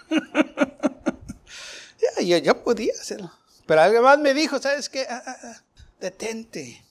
yo, 2.22 2.38
yo, 2.38 2.64
podía 2.64 2.94
hacerlo. 3.00 3.32
Pero 3.66 3.82
alguien 3.82 4.04
más 4.04 4.20
me 4.20 4.34
dijo, 4.34 4.60
¿sabes 4.60 4.90
qué? 4.90 5.06
Ah, 5.10 5.22
ah, 5.26 5.38
ah, 5.44 5.62
detente. 6.00 6.84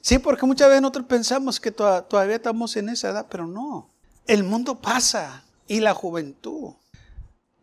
Sí, 0.00 0.18
porque 0.18 0.44
muchas 0.44 0.68
veces 0.68 0.82
nosotros 0.82 1.06
pensamos 1.06 1.60
que 1.60 1.70
todavía 1.70 2.36
estamos 2.36 2.76
en 2.76 2.90
esa 2.90 3.10
edad, 3.10 3.26
pero 3.30 3.46
no. 3.46 3.90
El 4.26 4.44
mundo 4.44 4.80
pasa 4.80 5.44
y 5.66 5.80
la 5.80 5.94
juventud. 5.94 6.74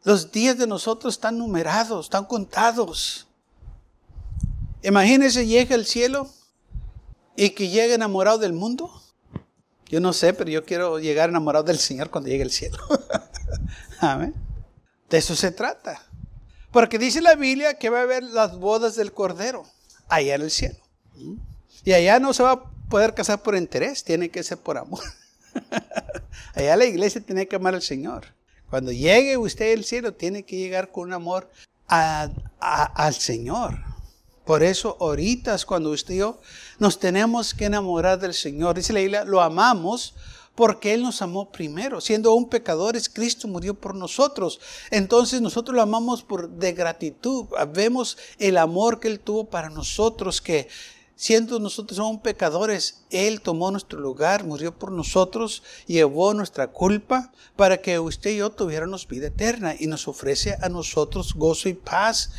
Los 0.04 0.32
días 0.32 0.58
de 0.58 0.66
nosotros 0.66 1.14
están 1.14 1.38
numerados, 1.38 2.08
están 2.08 2.26
contados. 2.26 3.28
Imagínese, 4.82 5.46
llega 5.46 5.76
al 5.76 5.86
cielo 5.86 6.30
y 7.36 7.52
que 7.52 7.70
llegue 7.70 7.94
enamorado 7.94 8.40
del 8.40 8.54
mundo. 8.54 8.92
Yo 9.88 10.00
no 10.00 10.14
sé, 10.14 10.34
pero 10.34 10.50
yo 10.50 10.66
quiero 10.66 11.00
llegar 11.00 11.30
enamorado 11.30 11.66
del 11.66 11.78
Señor 11.78 12.10
cuando 12.10 12.30
llegue 12.30 12.44
al 12.44 12.52
cielo. 12.52 12.78
Amén. 14.00 14.34
De 15.10 15.18
eso 15.18 15.36
se 15.36 15.52
trata. 15.52 16.02
Porque 16.72 16.98
dice 16.98 17.22
la 17.22 17.36
Biblia 17.36 17.76
que 17.76 17.90
va 17.90 18.00
a 18.00 18.04
haber 18.04 18.24
las 18.24 18.58
bodas 18.58 18.96
del 18.96 19.12
Cordero 19.12 19.66
allá 20.08 20.36
en 20.36 20.42
el 20.42 20.52
cielo. 20.52 20.80
Y 21.84 21.92
allá 21.94 22.20
no 22.20 22.34
se 22.34 22.42
va 22.42 22.52
a 22.52 22.64
poder 22.90 23.14
casar 23.14 23.44
por 23.44 23.56
interés, 23.56 24.04
tiene 24.04 24.30
que 24.30 24.42
ser 24.44 24.58
por 24.58 24.78
amor. 24.78 25.04
allá 26.56 26.76
la 26.76 26.86
iglesia 26.86 27.22
tiene 27.22 27.48
que 27.48 27.58
amar 27.58 27.76
al 27.76 27.82
Señor. 27.82 28.26
Cuando 28.72 28.94
llegue 28.94 29.36
usted 29.36 29.78
al 29.78 29.84
cielo, 29.84 30.14
tiene 30.14 30.44
que 30.44 30.56
llegar 30.56 30.94
con 30.94 31.10
un 31.10 31.14
amor 31.14 31.52
al 31.88 33.14
Señor. 33.14 33.78
Por 34.46 34.64
eso, 34.64 34.96
ahorita 35.02 35.58
cuando 35.68 35.92
usted 35.92 36.14
y 36.14 36.18
yo 36.20 36.40
nos 36.80 36.98
tenemos 36.98 37.54
que 37.54 37.66
enamorar 37.66 38.18
del 38.18 38.34
Señor. 38.34 38.78
Dice 38.78 38.94
la 38.94 39.26
lo 39.26 39.42
amamos 39.42 40.16
porque 40.56 40.94
Él 40.94 41.04
nos 41.04 41.22
amó 41.22 41.52
primero. 41.52 42.00
Siendo 42.00 42.32
aún 42.32 42.48
pecadores, 42.48 43.10
Cristo 43.10 43.50
murió 43.50 43.74
por 43.74 43.94
nosotros. 43.94 44.62
Entonces 44.90 45.42
nosotros 45.42 45.76
lo 45.76 45.82
amamos 45.82 46.24
por 46.24 46.50
de 46.50 46.72
gratitud. 46.72 47.48
Vemos 47.74 48.18
el 48.40 48.58
amor 48.58 49.02
que 49.02 49.10
Él 49.10 49.20
tuvo 49.20 49.50
para 49.50 49.70
nosotros, 49.70 50.42
que 50.42 50.70
siendo 51.22 51.60
nosotros 51.60 52.00
aún 52.00 52.20
pecadores, 52.20 53.04
Él 53.12 53.42
tomó 53.42 53.70
nuestro 53.70 54.00
lugar, 54.00 54.44
murió 54.44 54.76
por 54.76 54.92
nosotros, 54.92 55.62
llevó 55.86 56.34
nuestra 56.34 56.72
culpa 56.72 57.32
para 57.56 57.78
que 57.78 58.00
usted 58.00 58.32
y 58.32 58.38
yo 58.38 58.50
tuviéramos 58.50 59.08
vida 59.08 59.28
eterna 59.28 59.76
y 59.78 59.86
nos 59.86 60.08
ofrece 60.08 60.58
a 60.60 60.68
nosotros 60.68 61.36
gozo 61.36 61.70
y 61.70 61.76
paz. 61.76 62.32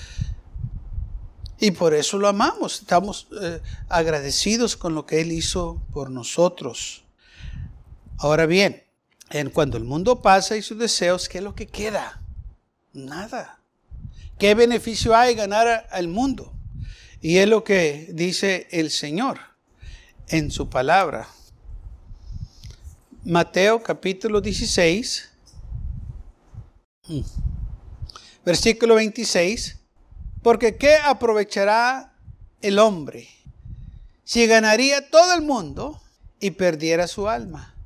Y 1.60 1.70
por 1.70 1.94
eso 1.94 2.18
lo 2.18 2.26
amamos, 2.26 2.80
estamos 2.80 3.28
eh, 3.40 3.60
agradecidos 3.88 4.76
con 4.76 4.96
lo 4.96 5.06
que 5.06 5.20
Él 5.20 5.30
hizo 5.30 5.80
por 5.92 6.10
nosotros. 6.10 7.04
Ahora 8.18 8.46
bien, 8.46 8.82
en 9.30 9.50
cuando 9.50 9.76
el 9.76 9.84
mundo 9.84 10.22
pasa 10.22 10.56
y 10.56 10.62
sus 10.62 10.76
deseos, 10.76 11.28
¿qué 11.28 11.38
es 11.38 11.44
lo 11.44 11.54
que 11.54 11.68
queda? 11.68 12.20
Nada. 12.92 13.60
¿Qué 14.40 14.56
beneficio 14.56 15.14
hay 15.14 15.36
ganar 15.36 15.86
al 15.92 16.08
mundo? 16.08 16.52
Y 17.24 17.38
es 17.38 17.48
lo 17.48 17.62
que 17.62 18.08
dice 18.12 18.66
el 18.72 18.90
Señor 18.90 19.38
en 20.26 20.50
su 20.50 20.68
palabra. 20.68 21.28
Mateo 23.24 23.80
capítulo 23.80 24.40
16, 24.40 25.30
mm, 27.06 27.20
versículo 28.44 28.96
26. 28.96 29.78
Porque 30.42 30.76
¿qué 30.76 30.96
aprovechará 30.96 32.12
el 32.60 32.80
hombre 32.80 33.28
si 34.24 34.48
ganaría 34.48 35.08
todo 35.08 35.32
el 35.34 35.42
mundo 35.42 36.02
y 36.40 36.50
perdiera 36.50 37.06
su 37.06 37.28
alma? 37.28 37.76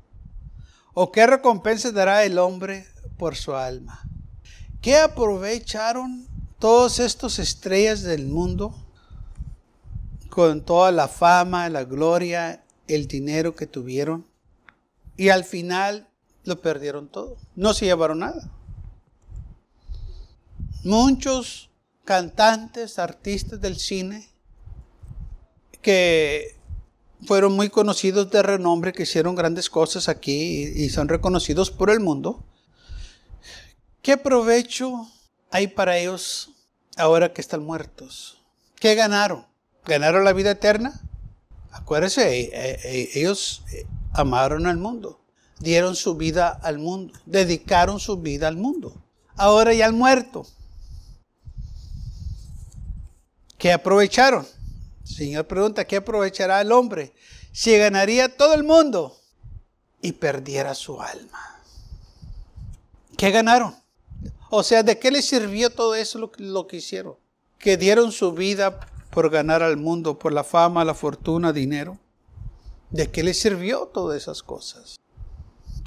¿O 0.95 1.11
qué 1.11 1.27
recompensa 1.27 1.91
dará 1.91 2.23
el 2.23 2.39
hombre 2.39 2.87
por 3.19 3.35
su 3.35 3.53
alma? 3.53 4.01
¿Qué 4.81 4.97
aprovecharon 4.97 6.27
todos 6.57 6.97
estos 6.97 7.37
estrellas 7.37 8.01
del 8.01 8.25
mundo? 8.25 8.86
Con 10.37 10.61
toda 10.61 10.91
la 10.91 11.07
fama, 11.07 11.67
la 11.67 11.83
gloria, 11.83 12.63
el 12.87 13.07
dinero 13.07 13.55
que 13.55 13.65
tuvieron. 13.65 14.27
Y 15.17 15.29
al 15.29 15.43
final 15.43 16.09
lo 16.43 16.61
perdieron 16.61 17.07
todo. 17.07 17.37
No 17.55 17.73
se 17.73 17.85
llevaron 17.85 18.19
nada. 18.19 18.47
Muchos 20.83 21.71
cantantes, 22.05 22.99
artistas 22.99 23.59
del 23.61 23.79
cine, 23.79 24.29
que 25.81 26.55
fueron 27.25 27.53
muy 27.53 27.71
conocidos 27.71 28.29
de 28.29 28.43
renombre, 28.43 28.93
que 28.93 29.03
hicieron 29.03 29.33
grandes 29.33 29.71
cosas 29.71 30.07
aquí 30.07 30.65
y, 30.65 30.89
son 30.89 31.07
reconocidos 31.07 31.71
por 31.71 31.89
el 31.89 31.99
mundo. 31.99 32.45
¿Qué 34.03 34.17
provecho 34.17 35.09
hay 35.49 35.65
para 35.65 35.97
ellos 35.97 36.51
ahora 36.95 37.33
que 37.33 37.41
están 37.41 37.63
muertos? 37.63 38.37
¿Qué 38.75 38.93
ganaron? 38.93 39.46
¿Ganaron 39.87 40.25
la 40.25 40.33
vida 40.33 40.51
eterna? 40.51 40.99
Acuérdense, 41.71 42.41
eh, 42.41 42.49
eh, 42.51 43.09
ellos 43.13 43.63
eh, 43.71 43.87
amaron 44.11 44.67
al 44.67 44.75
mundo, 44.75 45.21
dieron 45.59 45.95
su 45.95 46.15
vida 46.15 46.49
al 46.49 46.77
mundo, 46.77 47.17
dedicaron 47.25 47.97
su 48.01 48.17
vida 48.17 48.49
al 48.49 48.57
mundo. 48.57 49.01
Ahora 49.37 49.73
ya 49.73 49.85
han 49.85 49.97
muerto. 49.97 50.45
¿Qué 53.57 53.71
aprovecharon? 53.71 54.45
El 55.07 55.15
Señor 55.15 55.47
pregunta, 55.47 55.85
¿qué 55.85 55.95
aprovechará 55.95 56.59
el 56.59 56.73
hombre 56.73 57.13
si 57.53 57.77
ganaría 57.77 58.35
todo 58.35 58.55
el 58.55 58.65
mundo 58.65 59.17
y 60.01 60.11
perdiera 60.11 60.75
su 60.75 61.01
alma? 61.01 61.61
¿Qué 63.15 63.31
ganaron? 63.31 63.73
O 64.49 64.63
sea, 64.63 64.83
¿de 64.83 64.99
qué 64.99 65.11
les 65.11 65.25
sirvió 65.25 65.69
todo 65.69 65.95
eso 65.95 66.29
lo 66.37 66.67
que 66.67 66.75
hicieron? 66.75 67.15
Que 67.57 67.77
dieron 67.77 68.11
su 68.11 68.33
vida 68.33 68.79
por 69.09 69.29
ganar 69.29 69.63
al 69.63 69.77
mundo, 69.77 70.19
por 70.19 70.33
la 70.33 70.43
fama, 70.43 70.85
la 70.85 70.93
fortuna, 70.93 71.53
dinero. 71.53 71.97
¿De 72.89 73.09
qué 73.11 73.23
les 73.23 73.39
sirvió 73.39 73.87
todas 73.87 74.21
esas 74.21 74.43
cosas? 74.43 74.97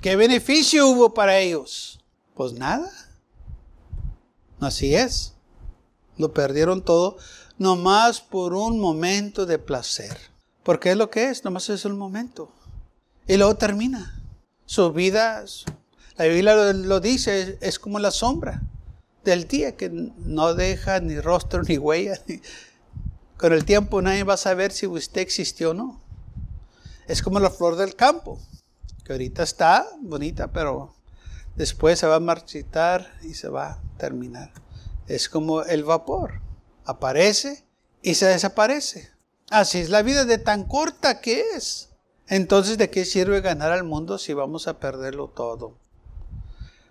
¿Qué 0.01 0.17
beneficio 0.17 0.89
hubo 0.89 1.15
para 1.15 1.39
ellos? 1.39 2.01
Pues 2.35 2.53
nada. 2.53 2.91
Así 4.61 4.95
es. 4.95 5.35
Lo 6.17 6.33
perdieron 6.33 6.83
todo 6.83 7.17
nomás 7.59 8.23
por 8.23 8.55
un 8.55 8.81
momento 8.81 9.45
de 9.45 9.59
placer. 9.59 10.17
Porque 10.63 10.91
es 10.91 10.97
lo 10.97 11.11
que 11.11 11.29
es, 11.29 11.45
nomás 11.45 11.69
es 11.69 11.85
un 11.85 11.99
momento. 11.99 12.51
Y 13.27 13.37
luego 13.37 13.57
termina. 13.57 14.19
Su 14.65 14.93
vida, 14.93 15.45
la 16.17 16.25
Biblia 16.25 16.73
lo, 16.73 17.01
dice, 17.01 17.59
es, 17.61 17.79
como 17.79 17.99
la 17.99 18.11
sombra 18.11 18.63
del 19.25 19.47
día 19.47 19.77
que 19.77 19.91
no 19.91 20.55
deja 20.55 21.01
ni 21.01 21.21
rostro 21.21 21.63
ni 21.63 21.77
huella. 21.77 22.21
Con 23.41 23.55
el 23.55 23.65
tiempo 23.65 24.03
nadie 24.03 24.23
va 24.23 24.35
a 24.35 24.37
saber 24.37 24.71
si 24.71 24.87
usted 24.87 25.23
existió 25.23 25.71
o 25.71 25.75
no. 25.75 25.99
Es 27.09 27.23
como 27.23 27.41
la 27.41 27.49
flor 27.49 27.77
del 27.77 27.97
campo, 27.97 28.39
que 29.03 29.13
ahorita 29.13 29.43
está 29.43 29.89
bonita, 30.03 30.49
pero 30.53 30.95
después 31.57 31.99
se 31.99 32.07
va 32.07 32.17
a 32.17 32.21
marchitar 32.21 33.11
y 33.23 33.33
se 33.33 33.49
va 33.49 33.71
a 33.71 33.79
terminar. 33.97 34.53
Es 35.07 35.31
como 35.31 35.63
el 35.63 35.85
vapor 35.85 36.43
aparece 36.85 37.65
y 38.03 38.13
se 38.13 38.27
desaparece. 38.27 39.11
Así 39.49 39.79
es 39.79 39.89
la 39.89 40.03
vida 40.03 40.27
de 40.27 40.37
tan 40.37 40.65
corta 40.65 41.23
que 41.23 41.41
es. 41.57 41.89
Entonces, 42.29 42.77
¿de 42.77 42.91
qué 42.91 43.07
sirve 43.07 43.41
ganar 43.41 43.73
al 43.73 43.85
mundo 43.85 44.19
si 44.19 44.35
vamos 44.35 44.69
a 44.69 44.79
perderlo 44.79 45.29
todo? 45.29 45.79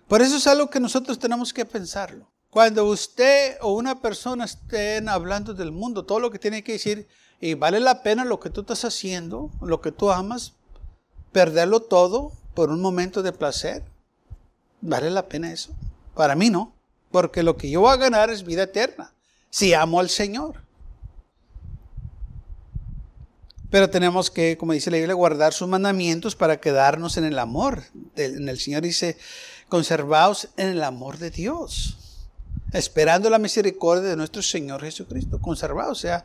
Por 0.08 0.20
eso 0.20 0.38
es 0.38 0.48
algo 0.48 0.68
que 0.68 0.80
nosotros 0.80 1.20
tenemos 1.20 1.52
que 1.52 1.64
pensarlo. 1.64 2.26
Cuando 2.50 2.84
usted 2.86 3.56
o 3.60 3.74
una 3.74 4.00
persona 4.00 4.44
estén 4.44 5.08
hablando 5.08 5.54
del 5.54 5.70
mundo, 5.70 6.04
todo 6.04 6.18
lo 6.18 6.32
que 6.32 6.40
tiene 6.40 6.64
que 6.64 6.72
decir, 6.72 7.06
y 7.40 7.54
vale 7.54 7.78
la 7.78 8.02
pena 8.02 8.24
lo 8.24 8.40
que 8.40 8.50
tú 8.50 8.62
estás 8.62 8.84
haciendo, 8.84 9.50
lo 9.60 9.80
que 9.80 9.92
tú 9.92 10.10
amas, 10.10 10.54
perderlo 11.30 11.80
todo 11.80 12.32
por 12.54 12.70
un 12.70 12.80
momento 12.80 13.22
de 13.22 13.32
placer, 13.32 13.84
¿vale 14.80 15.10
la 15.10 15.28
pena 15.28 15.52
eso? 15.52 15.72
Para 16.14 16.34
mí 16.34 16.50
no, 16.50 16.74
porque 17.12 17.44
lo 17.44 17.56
que 17.56 17.70
yo 17.70 17.82
voy 17.82 17.92
a 17.92 17.96
ganar 17.96 18.30
es 18.30 18.44
vida 18.44 18.64
eterna 18.64 19.14
si 19.48 19.72
amo 19.72 20.00
al 20.00 20.10
Señor. 20.10 20.62
Pero 23.70 23.90
tenemos 23.90 24.32
que, 24.32 24.56
como 24.56 24.72
dice 24.72 24.90
la 24.90 24.96
Biblia, 24.96 25.14
guardar 25.14 25.52
sus 25.52 25.68
mandamientos 25.68 26.34
para 26.34 26.60
quedarnos 26.60 27.16
en 27.16 27.24
el 27.24 27.38
amor. 27.38 27.84
En 28.16 28.48
el 28.48 28.58
Señor 28.58 28.82
dice, 28.82 29.16
conservaos 29.68 30.48
en 30.56 30.68
el 30.68 30.82
amor 30.82 31.18
de 31.18 31.30
Dios, 31.30 31.99
esperando 32.72 33.30
la 33.30 33.38
misericordia 33.38 34.10
de 34.10 34.16
nuestro 34.16 34.42
Señor 34.42 34.82
Jesucristo. 34.82 35.40
Conservaos, 35.40 35.98
o 35.98 36.00
sea, 36.00 36.24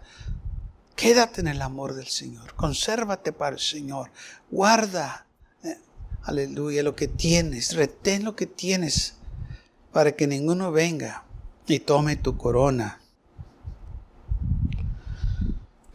quédate 0.95 1.41
en 1.41 1.47
el 1.47 1.61
amor 1.61 1.93
del 1.93 2.07
Señor, 2.07 2.53
consérvate 2.55 3.31
para 3.31 3.55
el 3.55 3.61
Señor, 3.61 4.11
guarda, 4.49 5.25
eh, 5.63 5.77
aleluya, 6.23 6.83
lo 6.83 6.95
que 6.95 7.07
tienes, 7.07 7.75
retén 7.75 8.23
lo 8.23 8.35
que 8.35 8.45
tienes, 8.45 9.15
para 9.91 10.11
que 10.13 10.27
ninguno 10.27 10.71
venga 10.71 11.23
y 11.67 11.79
tome 11.79 12.15
tu 12.15 12.37
corona. 12.37 12.99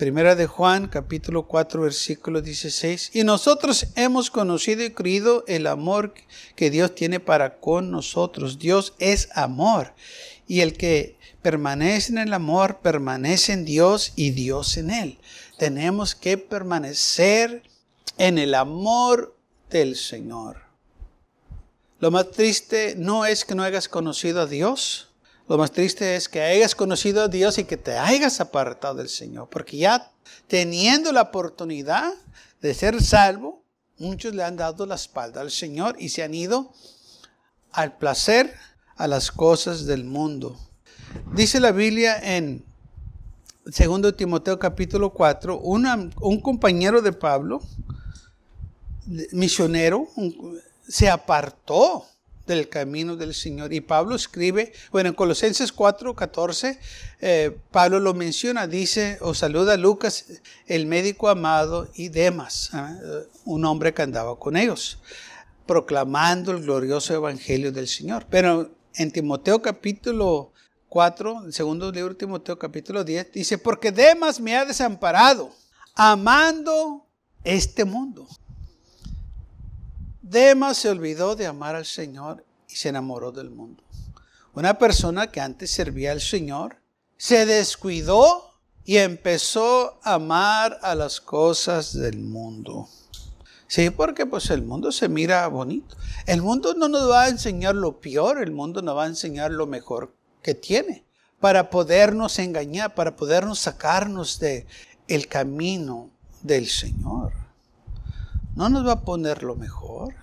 Primera 0.01 0.35
de 0.35 0.47
Juan, 0.47 0.89
capítulo 0.89 1.47
4, 1.47 1.83
versículo 1.83 2.41
16. 2.41 3.11
Y 3.13 3.23
nosotros 3.23 3.89
hemos 3.97 4.31
conocido 4.31 4.83
y 4.83 4.93
creído 4.93 5.45
el 5.47 5.67
amor 5.67 6.15
que 6.57 6.71
Dios 6.71 6.95
tiene 6.95 7.21
para 7.21 7.61
con 7.61 7.91
nosotros. 7.91 8.59
Dios 8.59 8.95
es 8.99 9.29
amor. 9.35 9.93
Y 10.51 10.63
el 10.63 10.77
que 10.77 11.17
permanece 11.43 12.11
en 12.11 12.19
el 12.19 12.33
amor, 12.33 12.81
permanece 12.81 13.53
en 13.53 13.65
Dios 13.65 14.13
y 14.17 14.33
Dios 14.33 14.77
en 14.79 14.91
él. 14.91 15.21
Tenemos 15.59 16.17
que 16.17 16.39
permanecer 16.39 17.63
en 18.19 18.37
el 18.37 18.57
amor 18.57 19.39
del 19.71 19.95
Señor. 19.95 20.57
Lo 22.01 22.11
más 22.11 22.33
triste 22.33 22.97
no 22.97 23.27
es 23.27 23.45
que 23.45 23.55
no 23.55 23.63
hayas 23.63 23.89
conocido 23.89 24.41
a 24.41 24.47
Dios, 24.47 25.13
lo 25.49 25.57
más 25.57 25.71
triste 25.71 26.17
es 26.17 26.29
que 26.29 26.43
hayas 26.43 26.75
conocido 26.75 27.23
a 27.23 27.29
Dios 27.29 27.59
y 27.59 27.63
que 27.63 27.77
te 27.77 27.97
hayas 27.97 28.41
apartado 28.41 28.97
del 28.97 29.09
Señor. 29.09 29.49
Porque 29.49 29.77
ya 29.77 30.11
teniendo 30.49 31.13
la 31.13 31.23
oportunidad 31.23 32.13
de 32.61 32.75
ser 32.75 33.01
salvo, 33.01 33.63
muchos 33.99 34.35
le 34.35 34.43
han 34.43 34.57
dado 34.57 34.85
la 34.85 34.97
espalda 34.97 35.43
al 35.43 35.53
Señor 35.53 35.95
y 36.01 36.09
se 36.09 36.25
han 36.25 36.35
ido 36.35 36.73
al 37.71 37.97
placer, 37.99 38.53
a 39.01 39.09
las 39.09 39.33
cosas 39.33 39.87
del 39.87 40.05
mundo. 40.05 40.61
Dice 41.35 41.59
la 41.59 41.73
Biblia 41.73 42.21
en 42.37 42.63
2 43.65 44.15
Timoteo 44.15 44.59
capítulo 44.59 45.09
4, 45.11 45.59
un 45.59 46.41
compañero 46.43 47.01
de 47.01 47.15
Pablo, 47.15 47.63
misionero, 49.33 50.07
se 50.87 51.09
apartó 51.09 52.05
del 52.47 52.69
camino 52.69 53.17
del 53.17 53.33
Señor. 53.33 53.73
Y 53.73 53.81
Pablo 53.81 54.15
escribe, 54.15 54.75
bueno, 54.93 55.09
en 55.09 55.15
Colosenses 55.15 55.73
4, 55.73 56.15
14, 56.15 56.79
eh, 57.23 57.57
Pablo 57.71 58.01
lo 58.01 58.13
menciona, 58.13 58.67
dice, 58.67 59.17
o 59.23 59.33
saluda 59.33 59.75
a 59.75 59.77
Lucas, 59.79 60.27
el 60.67 60.85
médico 60.85 61.31
amado, 61.31 61.89
y 61.95 62.11
Demas, 62.11 62.69
¿ah? 62.75 62.99
un 63.47 63.65
hombre 63.65 63.95
que 63.95 64.03
andaba 64.03 64.39
con 64.39 64.59
ellos, 64.59 64.99
proclamando 65.65 66.53
el 66.53 66.65
glorioso 66.65 67.15
evangelio 67.15 67.73
del 67.73 67.89
Señor. 67.89 68.27
Pero 68.29 68.80
en 68.95 69.11
Timoteo 69.11 69.63
capítulo 69.63 70.53
4, 70.89 71.47
el 71.47 71.53
segundo 71.53 71.91
libro 71.93 72.11
de 72.11 72.17
Timoteo 72.17 72.59
capítulo 72.59 73.05
10, 73.05 73.33
dice, 73.33 73.59
porque 73.59 73.93
Demas 73.93 74.41
me 74.41 74.57
ha 74.57 74.65
desamparado, 74.65 75.51
amando 75.95 77.07
este 77.45 77.85
mundo. 77.85 78.27
Demas 80.21 80.79
se 80.79 80.89
olvidó 80.89 81.37
de 81.37 81.47
amar 81.47 81.75
al 81.75 81.87
Señor 81.87 82.45
y 82.69 82.77
se 82.77 82.89
enamoró 82.89 83.33
del 83.33 83.51
mundo. 83.51 83.83
Una 84.55 84.79
persona 84.79 85.31
que 85.31 85.41
antes 85.41 85.71
servía 85.71 86.13
al 86.13 86.21
Señor 86.21 86.77
se 87.17 87.47
descuidó 87.47 88.51
y 88.85 88.97
empezó 88.97 90.01
a 90.03 90.15
amar 90.15 90.79
a 90.83 90.95
las 90.95 91.21
cosas 91.21 91.93
del 91.93 92.19
mundo. 92.19 92.89
Sí, 93.71 93.89
porque 93.89 94.27
pues 94.27 94.51
el 94.51 94.63
mundo 94.63 94.91
se 94.91 95.09
mira 95.09 95.47
bonito. 95.47 95.97
El 96.27 96.43
mundo 96.43 96.75
no 96.75 96.89
nos 96.89 97.09
va 97.09 97.23
a 97.23 97.29
enseñar 97.29 97.77
lo 97.77 98.01
peor, 98.01 98.43
el 98.43 98.51
mundo 98.51 98.83
nos 98.83 98.97
va 98.97 99.05
a 99.05 99.07
enseñar 99.07 99.53
lo 99.53 99.69
mejor 99.69 100.13
que 100.43 100.57
tiene 100.57 101.05
para 101.39 101.71
podernos 101.71 102.41
engañar, 102.41 102.97
para 102.97 103.15
podernos 103.15 103.61
sacarnos 103.61 104.41
de 104.41 104.67
el 105.07 105.29
camino 105.29 106.11
del 106.43 106.67
Señor. 106.67 107.33
No 108.57 108.69
nos 108.71 108.85
va 108.85 108.93
a 108.95 109.05
poner 109.05 109.45
lo 109.45 109.55
mejor. 109.55 110.17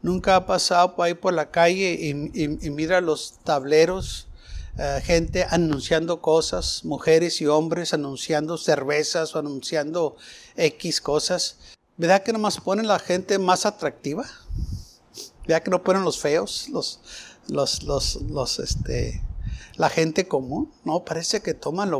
Nunca 0.00 0.36
ha 0.36 0.46
pasado 0.46 0.96
por 0.96 1.04
ahí 1.04 1.12
por 1.12 1.34
la 1.34 1.50
calle 1.50 1.92
y, 2.00 2.70
mira 2.70 3.02
los 3.02 3.38
tableros, 3.44 4.28
eh, 4.78 5.02
gente 5.04 5.44
anunciando 5.50 6.22
cosas, 6.22 6.86
mujeres 6.86 7.42
y 7.42 7.46
hombres 7.46 7.92
anunciando 7.92 8.56
cervezas 8.56 9.36
o 9.36 9.40
anunciando 9.40 10.16
X 10.56 11.02
cosas. 11.02 11.75
¿Verdad 11.96 12.22
que 12.22 12.32
nomás 12.32 12.60
ponen 12.60 12.86
la 12.86 12.98
gente 12.98 13.38
más 13.38 13.64
atractiva? 13.64 14.24
¿Verdad 15.46 15.62
que 15.62 15.70
no 15.70 15.82
ponen 15.82 16.04
los 16.04 16.18
feos, 16.18 16.68
los, 16.68 17.00
los, 17.48 17.82
los, 18.22 18.58
este, 18.58 19.22
la 19.76 19.88
gente 19.88 20.28
común? 20.28 20.72
No, 20.84 21.04
parece 21.04 21.40
que 21.40 21.54
toman 21.54 21.90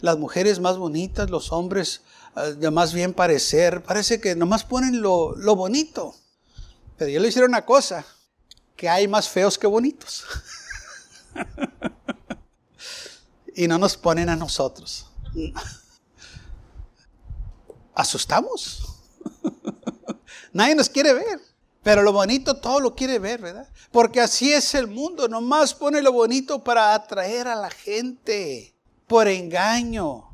las 0.00 0.18
mujeres 0.18 0.58
más 0.58 0.78
bonitas, 0.78 1.28
los 1.28 1.52
hombres 1.52 2.00
eh, 2.36 2.54
de 2.54 2.70
más 2.70 2.94
bien 2.94 3.12
parecer. 3.12 3.82
Parece 3.82 4.20
que 4.20 4.34
nomás 4.34 4.64
ponen 4.64 5.02
lo, 5.02 5.34
lo 5.36 5.54
bonito. 5.54 6.14
Pero 6.96 7.10
yo 7.10 7.20
le 7.20 7.28
hicieron 7.28 7.50
una 7.50 7.66
cosa, 7.66 8.06
que 8.74 8.88
hay 8.88 9.06
más 9.06 9.28
feos 9.28 9.58
que 9.58 9.66
bonitos. 9.66 10.24
y 13.54 13.68
no 13.68 13.76
nos 13.76 13.98
ponen 13.98 14.30
a 14.30 14.36
nosotros. 14.36 15.10
asustamos. 17.94 18.95
Nadie 20.52 20.74
nos 20.74 20.88
quiere 20.88 21.12
ver. 21.12 21.40
Pero 21.82 22.02
lo 22.02 22.12
bonito 22.12 22.56
todo 22.56 22.80
lo 22.80 22.96
quiere 22.96 23.20
ver, 23.20 23.40
¿verdad? 23.40 23.68
Porque 23.92 24.20
así 24.20 24.52
es 24.52 24.74
el 24.74 24.88
mundo. 24.88 25.28
Nomás 25.28 25.72
pone 25.72 26.02
lo 26.02 26.10
bonito 26.10 26.64
para 26.64 26.94
atraer 26.94 27.46
a 27.46 27.54
la 27.54 27.70
gente. 27.70 28.74
Por 29.06 29.28
engaño. 29.28 30.24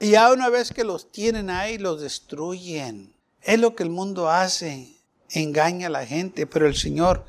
Y 0.00 0.12
ya 0.12 0.32
una 0.32 0.48
vez 0.48 0.72
que 0.72 0.84
los 0.84 1.12
tienen 1.12 1.50
ahí, 1.50 1.76
los 1.76 2.00
destruyen. 2.00 3.14
Es 3.42 3.60
lo 3.60 3.74
que 3.76 3.82
el 3.82 3.90
mundo 3.90 4.30
hace. 4.30 4.96
Engaña 5.28 5.88
a 5.88 5.90
la 5.90 6.06
gente. 6.06 6.46
Pero 6.46 6.66
el 6.66 6.76
Señor 6.76 7.26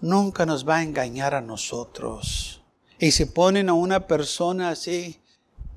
nunca 0.00 0.46
nos 0.46 0.66
va 0.66 0.76
a 0.76 0.82
engañar 0.82 1.34
a 1.34 1.42
nosotros. 1.42 2.62
Y 2.98 3.10
si 3.10 3.26
ponen 3.26 3.68
a 3.68 3.74
una 3.74 4.06
persona 4.06 4.70
así, 4.70 5.20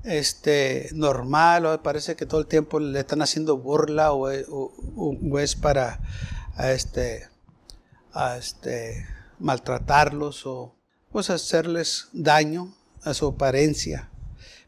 este, 0.04 0.88
normal, 0.92 1.66
o 1.66 1.82
parece 1.82 2.16
que 2.16 2.26
todo 2.26 2.40
el 2.40 2.46
tiempo 2.46 2.80
le 2.80 3.00
están 3.00 3.22
haciendo 3.22 3.56
burla 3.56 4.12
o, 4.12 4.28
es 5.38 5.56
para 5.56 6.00
este, 6.58 7.28
este, 8.36 9.06
maltratarlos 9.38 10.46
o 10.46 10.74
pues 11.10 11.30
hacerles 11.30 12.08
daño 12.12 12.74
a 13.02 13.14
su 13.14 13.26
apariencia. 13.26 14.10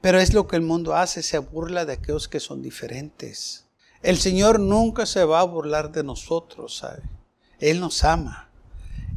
Pero 0.01 0.19
es 0.19 0.35
lo 0.35 0.49
que 0.49 0.57
el 0.57 0.63
mundo 0.63 0.97
hace, 0.97 1.23
se 1.23 1.39
burla 1.39 1.85
de 1.85 1.95
aquellos 1.95 2.29
que 2.29 2.41
son 2.41 2.61
diferentes. 2.61 3.65
El 4.03 4.19
Señor 4.19 4.59
nunca 4.59 5.07
se 5.07 5.25
va 5.25 5.41
a 5.41 5.45
burlar 5.45 5.93
de 5.93 6.03
nosotros, 6.03 6.79
¿sabe? 6.79 7.03
Él 7.61 7.79
nos 7.79 8.03
ama 8.03 8.49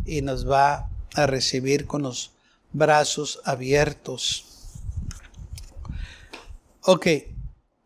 y 0.05 0.21
nos 0.21 0.47
va 0.47 0.91
a 1.15 1.25
recibir 1.25 1.87
con 1.87 2.03
los 2.03 2.33
brazos 2.71 3.39
abiertos. 3.45 4.44
Ok, 6.87 7.07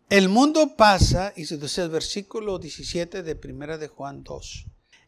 el 0.09 0.27
mundo 0.27 0.75
pasa, 0.75 1.31
y 1.37 1.45
dice 1.45 1.83
el 1.83 1.89
versículo 1.89 2.59
17 2.59 3.23
de 3.23 3.33
Primera 3.33 3.77
de 3.77 3.87
Juan 3.87 4.25
2. 4.25 4.65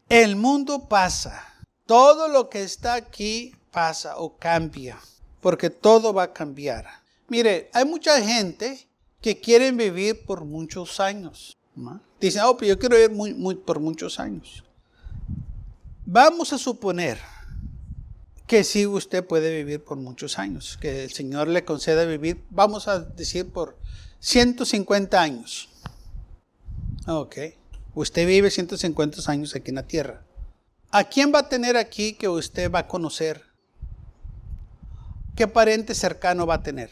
El 0.08 0.36
mundo 0.36 0.88
pasa, 0.88 1.44
todo 1.84 2.28
lo 2.28 2.48
que 2.48 2.62
está 2.62 2.94
aquí 2.94 3.54
pasa 3.70 4.16
o 4.16 4.38
cambia, 4.38 4.98
porque 5.42 5.68
todo 5.68 6.14
va 6.14 6.22
a 6.22 6.32
cambiar. 6.32 6.86
Mire, 7.28 7.68
hay 7.74 7.84
mucha 7.84 8.18
gente 8.22 8.88
que 9.20 9.38
quiere 9.38 9.70
vivir 9.72 10.24
por 10.24 10.46
muchos 10.46 10.98
años. 10.98 11.58
Dicen, 12.18 12.44
oh, 12.46 12.56
pero 12.56 12.70
yo 12.70 12.78
quiero 12.78 12.96
vivir 12.96 13.60
por 13.60 13.78
muchos 13.78 14.18
años. 14.18 14.64
Vamos 16.06 16.50
a 16.54 16.56
suponer 16.56 17.18
que 18.52 18.64
sí 18.64 18.86
usted 18.86 19.24
puede 19.24 19.56
vivir 19.56 19.82
por 19.82 19.96
muchos 19.96 20.38
años, 20.38 20.76
que 20.78 21.04
el 21.04 21.10
Señor 21.10 21.48
le 21.48 21.64
conceda 21.64 22.04
vivir, 22.04 22.44
vamos 22.50 22.86
a 22.86 22.98
decir, 23.00 23.50
por 23.50 23.78
150 24.20 25.18
años. 25.18 25.70
Ok, 27.06 27.34
usted 27.94 28.26
vive 28.26 28.50
150 28.50 29.32
años 29.32 29.56
aquí 29.56 29.70
en 29.70 29.76
la 29.76 29.84
tierra. 29.84 30.26
¿A 30.90 31.04
quién 31.04 31.32
va 31.34 31.38
a 31.38 31.48
tener 31.48 31.78
aquí 31.78 32.12
que 32.12 32.28
usted 32.28 32.70
va 32.70 32.80
a 32.80 32.88
conocer? 32.88 33.42
¿Qué 35.34 35.48
pariente 35.48 35.94
cercano 35.94 36.46
va 36.46 36.56
a 36.56 36.62
tener? 36.62 36.90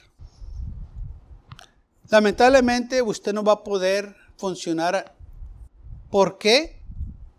Lamentablemente 2.09 3.03
usted 3.03 3.35
no 3.35 3.45
va 3.45 3.53
a 3.53 3.65
poder 3.65 4.17
funcionar. 4.39 5.15
¿Por 6.11 6.39
qué? 6.39 6.83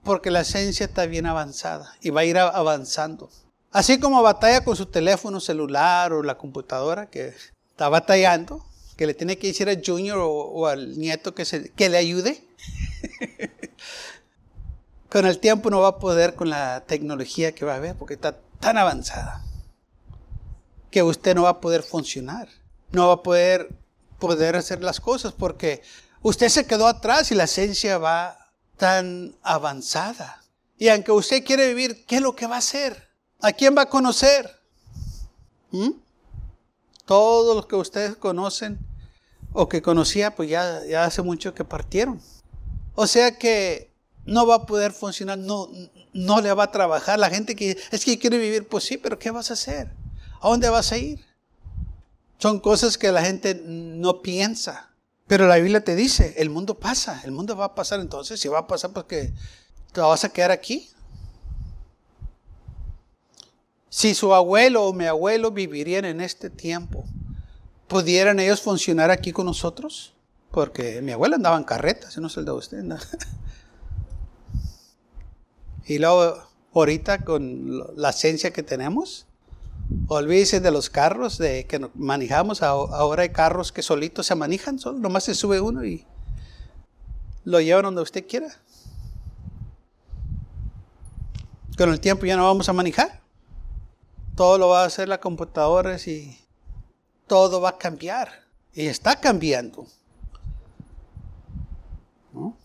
Porque 0.03 0.29
la 0.29 0.41
esencia 0.41 0.85
está 0.85 1.07
bien 1.07 1.25
avanzada 1.25 1.95
y 2.01 2.11
va 2.11 2.21
a 2.21 2.25
ir 2.25 2.37
avanzando. 2.37 3.31
Así 3.71 3.99
como 3.99 4.21
batalla 4.21 4.63
con 4.63 4.75
su 4.75 4.85
teléfono 4.85 5.39
celular 5.39 6.13
o 6.13 6.23
la 6.23 6.37
computadora 6.37 7.09
que 7.09 7.33
está 7.69 7.89
batallando, 7.89 8.65
que 8.97 9.07
le 9.07 9.13
tiene 9.13 9.37
que 9.37 9.47
decir 9.47 9.69
al 9.69 9.81
Junior 9.85 10.19
o, 10.21 10.67
al 10.67 10.97
nieto 10.97 11.33
que 11.33 11.89
le 11.89 11.97
ayude. 11.97 12.43
con 15.11 15.25
el 15.25 15.39
tiempo 15.39 15.69
no 15.69 15.81
va 15.81 15.89
a 15.89 15.99
poder 15.99 16.35
con 16.35 16.49
la 16.49 16.85
tecnología 16.87 17.53
que 17.53 17.65
va 17.65 17.73
a 17.73 17.77
haber 17.77 17.95
porque 17.95 18.13
está 18.13 18.37
tan 18.59 18.77
avanzada 18.77 19.43
que 20.89 21.03
usted 21.03 21.35
no 21.35 21.43
va 21.43 21.49
a 21.49 21.61
poder 21.61 21.83
funcionar. 21.83 22.47
No 22.91 23.07
va 23.07 23.13
a 23.15 23.23
poder, 23.23 23.69
poder 24.19 24.55
hacer 24.55 24.81
las 24.81 24.99
cosas 24.99 25.33
porque 25.33 25.81
usted 26.21 26.49
se 26.49 26.65
quedó 26.65 26.87
atrás 26.87 27.31
y 27.31 27.35
la 27.35 27.45
esencia 27.45 27.97
va 27.97 28.51
tan 28.77 29.35
avanzada. 29.41 30.41
Y 30.77 30.89
aunque 30.89 31.11
usted 31.11 31.45
quiere 31.45 31.67
vivir, 31.67 32.05
¿qué 32.05 32.17
es 32.17 32.21
lo 32.21 32.35
que 32.35 32.47
va 32.47 32.55
a 32.55 32.59
hacer? 32.59 33.10
¿A 33.41 33.51
quién 33.51 33.75
va 33.75 33.83
a 33.83 33.89
conocer? 33.89 34.59
¿Mm? 35.71 35.91
Todos 37.05 37.55
los 37.55 37.65
que 37.65 37.75
ustedes 37.75 38.15
conocen 38.15 38.79
o 39.53 39.67
que 39.67 39.81
conocía, 39.81 40.35
pues 40.35 40.49
ya, 40.49 40.85
ya 40.85 41.05
hace 41.05 41.21
mucho 41.21 41.53
que 41.53 41.65
partieron. 41.65 42.21
O 42.95 43.07
sea 43.07 43.37
que 43.37 43.91
no 44.25 44.45
va 44.45 44.55
a 44.55 44.65
poder 44.65 44.91
funcionar, 44.91 45.37
no, 45.37 45.69
no 46.13 46.41
le 46.41 46.53
va 46.53 46.65
a 46.65 46.71
trabajar. 46.71 47.19
La 47.19 47.29
gente 47.29 47.55
que 47.55 47.77
es 47.91 48.05
que 48.05 48.19
quiere 48.19 48.37
vivir, 48.37 48.67
pues 48.67 48.83
sí, 48.83 48.97
pero 48.97 49.17
¿qué 49.17 49.31
vas 49.31 49.49
a 49.49 49.53
hacer? 49.53 49.91
¿A 50.39 50.49
dónde 50.49 50.69
vas 50.69 50.91
a 50.91 50.97
ir? 50.97 51.19
Son 52.37 52.59
cosas 52.59 52.97
que 52.97 53.11
la 53.11 53.23
gente 53.23 53.61
no 53.65 54.21
piensa. 54.21 54.89
Pero 55.27 55.47
la 55.47 55.57
Biblia 55.57 55.83
te 55.83 55.95
dice, 55.95 56.33
el 56.37 56.49
mundo 56.49 56.77
pasa, 56.77 57.21
el 57.23 57.31
mundo 57.31 57.55
va 57.55 57.65
a 57.65 57.75
pasar 57.75 57.99
entonces, 57.99 58.39
si 58.39 58.47
va 58.47 58.59
a 58.59 58.67
pasar 58.67 58.91
porque 58.91 59.33
te 59.93 60.01
vas 60.01 60.23
a 60.23 60.29
quedar 60.29 60.51
aquí. 60.51 60.89
Si 63.93 64.15
su 64.15 64.33
abuelo 64.33 64.85
o 64.85 64.93
mi 64.93 65.03
abuelo 65.05 65.51
vivirían 65.51 66.05
en 66.05 66.21
este 66.21 66.49
tiempo, 66.49 67.03
¿pudieran 67.89 68.39
ellos 68.39 68.61
funcionar 68.61 69.11
aquí 69.11 69.33
con 69.33 69.45
nosotros? 69.45 70.13
Porque 70.49 71.01
mi 71.01 71.11
abuelo 71.11 71.35
andaba 71.35 71.57
en 71.57 71.65
carretas, 71.65 72.17
no 72.17 72.27
es 72.27 72.37
el 72.37 72.45
de 72.45 72.51
usted. 72.53 72.83
Y 75.87 75.97
luego, 75.99 76.37
ahorita 76.73 77.25
con 77.25 77.97
la 77.97 78.11
esencia 78.11 78.53
que 78.53 78.63
tenemos, 78.63 79.25
olvídese 80.07 80.61
de 80.61 80.71
los 80.71 80.89
carros 80.89 81.37
de 81.37 81.65
que 81.65 81.85
manejamos. 81.95 82.61
Ahora 82.61 83.23
hay 83.23 83.29
carros 83.29 83.73
que 83.73 83.81
solitos 83.81 84.27
se 84.27 84.35
manejan, 84.35 84.79
solo, 84.79 84.99
nomás 84.99 85.25
se 85.25 85.35
sube 85.35 85.59
uno 85.59 85.83
y 85.83 86.05
lo 87.43 87.59
llevan 87.59 87.83
donde 87.83 88.03
usted 88.03 88.25
quiera. 88.25 88.47
Con 91.77 91.89
el 91.89 91.99
tiempo 91.99 92.25
ya 92.25 92.37
no 92.37 92.45
vamos 92.45 92.69
a 92.69 92.73
manejar 92.73 93.21
todo 94.35 94.57
lo 94.57 94.69
va 94.69 94.83
a 94.83 94.85
hacer 94.85 95.07
la 95.07 95.19
computadora 95.19 95.97
y 96.05 96.37
todo 97.27 97.61
va 97.61 97.69
a 97.69 97.77
cambiar. 97.77 98.45
Y 98.73 98.87
está 98.87 99.19
cambiando. 99.19 99.85
¿No? 102.33 102.57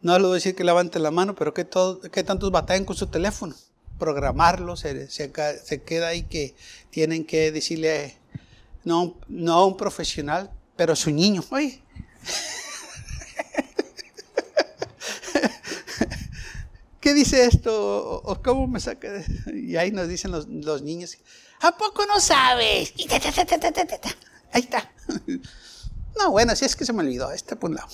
No 0.00 0.18
le 0.18 0.24
voy 0.24 0.32
a 0.32 0.34
decir 0.34 0.54
que 0.54 0.64
levante 0.64 0.98
la 0.98 1.10
mano, 1.10 1.34
pero 1.34 1.54
que, 1.54 1.64
tantos 1.64 2.50
batallan 2.50 2.84
con 2.84 2.96
su 2.96 3.06
teléfono. 3.06 3.54
Programarlo, 3.98 4.76
se, 4.76 5.08
queda 5.86 6.08
ahí 6.08 6.24
que 6.24 6.54
tienen 6.90 7.24
que 7.24 7.52
decirle, 7.52 8.18
no, 8.84 9.14
no 9.28 9.52
a 9.54 9.66
un 9.66 9.76
profesional, 9.76 10.50
pero 10.76 10.94
a 10.94 10.96
su 10.96 11.10
niño. 11.10 11.42
Oye, 11.50 11.82
¿qué 17.04 17.12
dice 17.12 17.44
esto? 17.44 18.22
¿O 18.24 18.42
cómo 18.42 18.66
me 18.66 18.80
saca? 18.80 19.22
Y 19.52 19.76
ahí 19.76 19.92
nos 19.92 20.08
dicen 20.08 20.30
los, 20.32 20.48
niños, 20.80 21.18
¿a 21.60 21.76
poco 21.76 22.06
no 22.06 22.18
sabes? 22.18 22.94
Ahí 24.52 24.62
está. 24.62 24.90
No, 26.16 26.30
bueno, 26.30 26.54
si 26.54 26.64
es 26.64 26.76
que 26.76 26.84
se 26.84 26.92
me 26.92 27.02
olvidó, 27.02 27.32
este 27.32 27.56
por 27.56 27.72
lado. 27.72 27.88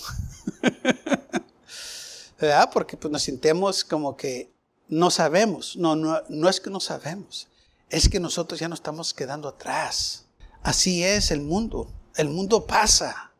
¿Verdad? 2.38 2.68
Porque 2.70 2.98
pues 2.98 3.10
nos 3.10 3.22
sintemos 3.22 3.82
como 3.82 4.14
que 4.14 4.52
no 4.88 5.10
sabemos. 5.10 5.74
No, 5.76 5.96
no, 5.96 6.20
no 6.28 6.50
es 6.50 6.60
que 6.60 6.68
no 6.68 6.80
sabemos. 6.80 7.48
Es 7.88 8.10
que 8.10 8.20
nosotros 8.20 8.60
ya 8.60 8.68
nos 8.68 8.80
estamos 8.80 9.14
quedando 9.14 9.48
atrás. 9.48 10.26
Así 10.62 11.02
es 11.02 11.30
el 11.30 11.40
mundo. 11.40 11.90
El 12.14 12.28
mundo 12.28 12.66
pasa. 12.66 13.32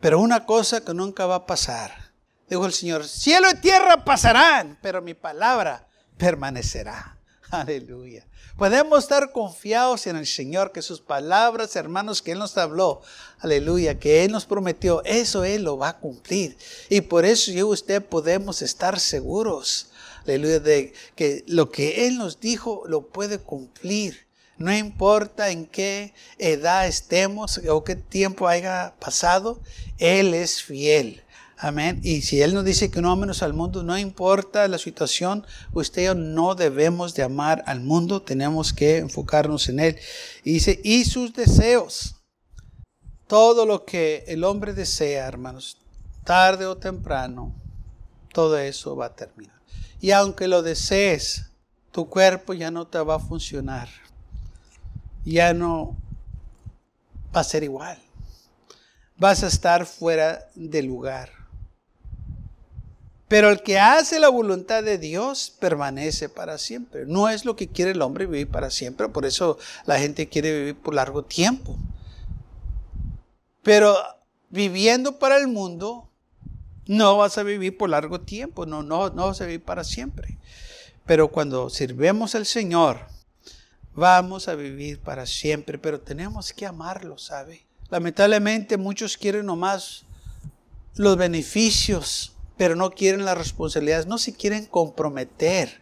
Pero 0.00 0.20
una 0.20 0.44
cosa 0.44 0.84
que 0.84 0.92
nunca 0.92 1.24
va 1.24 1.36
a 1.36 1.46
pasar 1.46 2.09
Dijo 2.50 2.66
el 2.66 2.72
Señor, 2.72 3.06
cielo 3.06 3.48
y 3.48 3.54
tierra 3.60 4.04
pasarán, 4.04 4.76
pero 4.82 5.00
mi 5.00 5.14
palabra 5.14 5.86
permanecerá. 6.16 7.16
Aleluya. 7.50 8.26
Podemos 8.56 9.04
estar 9.04 9.30
confiados 9.30 10.08
en 10.08 10.16
el 10.16 10.26
Señor, 10.26 10.72
que 10.72 10.82
sus 10.82 11.00
palabras, 11.00 11.76
hermanos, 11.76 12.20
que 12.20 12.32
Él 12.32 12.40
nos 12.40 12.58
habló, 12.58 13.02
aleluya, 13.38 14.00
que 14.00 14.24
Él 14.24 14.32
nos 14.32 14.46
prometió, 14.46 15.00
eso 15.04 15.44
Él 15.44 15.62
lo 15.62 15.78
va 15.78 15.90
a 15.90 15.98
cumplir. 15.98 16.58
Y 16.88 17.02
por 17.02 17.24
eso 17.24 17.52
yo 17.52 17.68
y 17.68 17.72
usted 17.72 18.04
podemos 18.04 18.62
estar 18.62 18.98
seguros, 18.98 19.90
aleluya, 20.24 20.58
de 20.58 20.92
que 21.14 21.44
lo 21.46 21.70
que 21.70 22.08
Él 22.08 22.18
nos 22.18 22.40
dijo 22.40 22.82
lo 22.86 23.06
puede 23.06 23.38
cumplir. 23.38 24.26
No 24.58 24.76
importa 24.76 25.50
en 25.50 25.66
qué 25.66 26.12
edad 26.36 26.88
estemos 26.88 27.60
o 27.68 27.84
qué 27.84 27.94
tiempo 27.94 28.48
haya 28.48 28.94
pasado, 28.98 29.60
Él 29.98 30.34
es 30.34 30.62
fiel. 30.62 31.22
Amén. 31.62 32.00
Y 32.02 32.22
si 32.22 32.40
Él 32.40 32.54
nos 32.54 32.64
dice 32.64 32.90
que 32.90 33.02
no 33.02 33.10
amemos 33.10 33.42
al 33.42 33.52
mundo, 33.52 33.82
no 33.82 33.98
importa 33.98 34.66
la 34.66 34.78
situación, 34.78 35.46
usted 35.74 36.06
yo 36.06 36.14
no 36.14 36.54
debemos 36.54 37.14
de 37.14 37.22
amar 37.22 37.62
al 37.66 37.82
mundo, 37.82 38.22
tenemos 38.22 38.72
que 38.72 38.96
enfocarnos 38.96 39.68
en 39.68 39.78
Él. 39.80 39.98
Y 40.42 40.54
dice, 40.54 40.80
y 40.82 41.04
sus 41.04 41.34
deseos. 41.34 42.16
todo 43.26 43.66
lo 43.66 43.84
que 43.84 44.24
el 44.26 44.42
hombre 44.42 44.72
desea, 44.72 45.26
hermanos, 45.26 45.76
tarde 46.24 46.66
o 46.66 46.78
temprano, 46.78 47.54
todo 48.32 48.58
eso 48.58 48.96
va 48.96 49.06
a 49.06 49.14
terminar. 49.14 49.60
Y 50.00 50.12
aunque 50.12 50.48
lo 50.48 50.62
desees, 50.62 51.50
tu 51.92 52.08
cuerpo 52.08 52.54
ya 52.54 52.70
no 52.70 52.86
te 52.86 52.98
va 52.98 53.16
a 53.16 53.20
funcionar. 53.20 53.88
Ya 55.24 55.52
no 55.52 55.94
va 57.36 57.40
a 57.40 57.44
ser 57.44 57.62
igual. 57.62 57.98
Vas 59.16 59.44
a 59.44 59.48
estar 59.48 59.84
fuera 59.84 60.48
de 60.54 60.82
lugar. 60.82 61.39
Pero 63.30 63.48
el 63.48 63.62
que 63.62 63.78
hace 63.78 64.18
la 64.18 64.28
voluntad 64.28 64.82
de 64.82 64.98
Dios 64.98 65.54
permanece 65.60 66.28
para 66.28 66.58
siempre. 66.58 67.06
No 67.06 67.28
es 67.28 67.44
lo 67.44 67.54
que 67.54 67.68
quiere 67.68 67.92
el 67.92 68.02
hombre 68.02 68.26
vivir 68.26 68.48
para 68.48 68.70
siempre. 68.70 69.08
Por 69.08 69.24
eso 69.24 69.56
la 69.86 70.00
gente 70.00 70.28
quiere 70.28 70.58
vivir 70.58 70.74
por 70.74 70.94
largo 70.94 71.22
tiempo. 71.22 71.78
Pero 73.62 73.96
viviendo 74.48 75.20
para 75.20 75.36
el 75.36 75.46
mundo, 75.46 76.10
no 76.88 77.18
vas 77.18 77.38
a 77.38 77.44
vivir 77.44 77.78
por 77.78 77.90
largo 77.90 78.20
tiempo. 78.20 78.66
No, 78.66 78.82
no, 78.82 79.10
no 79.10 79.26
vas 79.26 79.40
a 79.40 79.46
vivir 79.46 79.62
para 79.62 79.84
siempre. 79.84 80.36
Pero 81.06 81.28
cuando 81.28 81.70
sirvemos 81.70 82.34
al 82.34 82.46
Señor, 82.46 82.98
vamos 83.94 84.48
a 84.48 84.56
vivir 84.56 84.98
para 84.98 85.24
siempre. 85.24 85.78
Pero 85.78 86.00
tenemos 86.00 86.52
que 86.52 86.66
amarlo, 86.66 87.16
¿sabe? 87.16 87.64
Lamentablemente 87.90 88.76
muchos 88.76 89.16
quieren 89.16 89.46
nomás 89.46 90.04
los 90.96 91.16
beneficios 91.16 92.34
pero 92.60 92.76
no 92.76 92.90
quieren 92.90 93.24
las 93.24 93.38
responsabilidades, 93.38 94.06
no 94.06 94.18
se 94.18 94.34
quieren 94.34 94.66
comprometer 94.66 95.80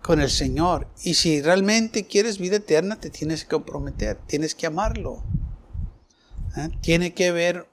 con 0.00 0.20
el 0.20 0.30
Señor. 0.30 0.86
Y 1.02 1.14
si 1.14 1.42
realmente 1.42 2.06
quieres 2.06 2.38
vida 2.38 2.58
eterna, 2.58 3.00
te 3.00 3.10
tienes 3.10 3.42
que 3.42 3.50
comprometer, 3.50 4.16
tienes 4.28 4.54
que 4.54 4.68
amarlo. 4.68 5.24
¿eh? 6.56 6.68
Tiene 6.82 7.14
que 7.14 7.26
haber 7.26 7.66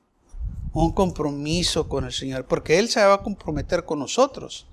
un 0.73 0.91
compromiso 0.91 1.87
con 1.87 2.05
el 2.05 2.13
Señor, 2.13 2.47
porque 2.47 2.79
Él 2.79 2.89
se 2.89 3.05
va 3.05 3.13
a 3.13 3.21
comprometer 3.21 3.85
con 3.85 3.99
nosotros 3.99 4.65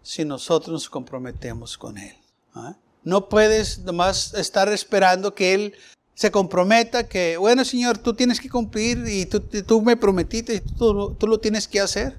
si 0.00 0.24
nosotros 0.24 0.72
nos 0.72 0.88
comprometemos 0.88 1.76
con 1.76 1.98
Él. 1.98 2.14
¿eh? 2.54 2.74
No 3.02 3.28
puedes 3.28 3.80
nomás 3.80 4.32
estar 4.34 4.68
esperando 4.68 5.34
que 5.34 5.54
Él 5.54 5.74
se 6.22 6.30
comprometa 6.30 7.08
que, 7.08 7.36
bueno 7.36 7.64
Señor, 7.64 7.98
tú 7.98 8.14
tienes 8.14 8.38
que 8.38 8.48
cumplir 8.48 9.04
y 9.08 9.26
tú, 9.26 9.40
tú 9.40 9.82
me 9.82 9.96
prometiste 9.96 10.54
y 10.54 10.60
tú, 10.60 11.16
tú, 11.18 11.26
lo 11.26 11.40
tienes 11.40 11.66
que 11.66 11.80
hacer. 11.80 12.16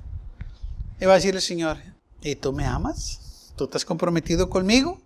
Y 0.99 1.05
va 1.05 1.13
a 1.13 1.15
decir 1.15 1.33
el 1.33 1.41
Señor, 1.41 1.77
¿y 2.21 2.35
tú 2.35 2.51
me 2.51 2.65
amas? 2.65 3.53
¿Tú 3.55 3.69
has 3.73 3.85
comprometido 3.85 4.49
conmigo? 4.49 4.99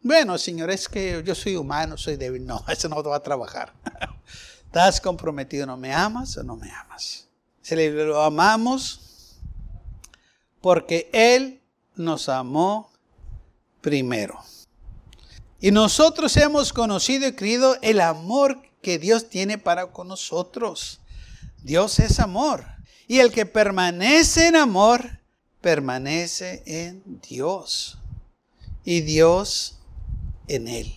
Bueno, 0.00 0.38
Señor, 0.38 0.70
es 0.70 0.88
que 0.88 1.24
yo 1.26 1.34
soy 1.34 1.56
humano, 1.56 1.96
soy 1.96 2.14
débil. 2.14 2.46
No, 2.46 2.64
eso 2.68 2.88
no 2.88 3.02
va 3.02 3.16
a 3.16 3.22
trabajar. 3.24 3.72
¿Estás 4.66 5.00
comprometido? 5.00 5.66
¿No 5.66 5.76
me 5.76 5.92
amas 5.92 6.36
o 6.36 6.44
no 6.44 6.54
me 6.54 6.70
amas? 6.70 7.26
Si 7.62 7.74
le 7.74 7.90
lo 7.90 8.22
amamos 8.22 9.40
porque 10.60 11.10
Él 11.12 11.60
nos 11.96 12.28
amó 12.28 12.92
primero. 13.80 14.38
Y 15.60 15.72
nosotros 15.72 16.36
hemos 16.38 16.72
conocido 16.72 17.28
y 17.28 17.32
creído 17.32 17.76
el 17.82 18.00
amor 18.00 18.62
que 18.80 18.98
Dios 18.98 19.28
tiene 19.28 19.58
para 19.58 19.88
con 19.92 20.08
nosotros. 20.08 21.00
Dios 21.62 21.98
es 21.98 22.18
amor. 22.18 22.64
Y 23.06 23.18
el 23.18 23.30
que 23.30 23.44
permanece 23.44 24.46
en 24.46 24.56
amor, 24.56 25.20
permanece 25.60 26.62
en 26.64 27.02
Dios. 27.28 27.98
Y 28.84 29.02
Dios 29.02 29.78
en 30.48 30.66
él. 30.66 30.94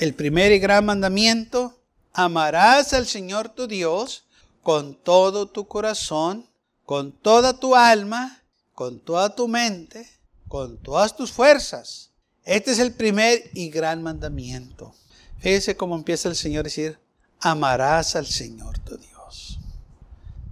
El 0.00 0.14
primer 0.14 0.50
y 0.50 0.58
gran 0.58 0.86
mandamiento, 0.86 1.78
amarás 2.12 2.92
al 2.92 3.06
Señor 3.06 3.50
tu 3.50 3.68
Dios 3.68 4.24
con 4.62 4.94
todo 4.94 5.46
tu 5.46 5.68
corazón, 5.68 6.48
con 6.84 7.12
toda 7.12 7.60
tu 7.60 7.76
alma 7.76 8.39
con 8.80 8.98
toda 8.98 9.34
tu 9.34 9.46
mente, 9.46 10.08
con 10.48 10.78
todas 10.78 11.14
tus 11.14 11.30
fuerzas. 11.30 12.12
Este 12.44 12.70
es 12.70 12.78
el 12.78 12.94
primer 12.94 13.42
y 13.52 13.68
gran 13.68 14.02
mandamiento. 14.02 14.94
Fíjese 15.36 15.76
cómo 15.76 15.96
empieza 15.96 16.30
el 16.30 16.34
Señor 16.34 16.60
a 16.60 16.62
decir, 16.62 16.98
amarás 17.40 18.16
al 18.16 18.24
Señor 18.24 18.78
tu 18.78 18.96
Dios. 18.96 19.60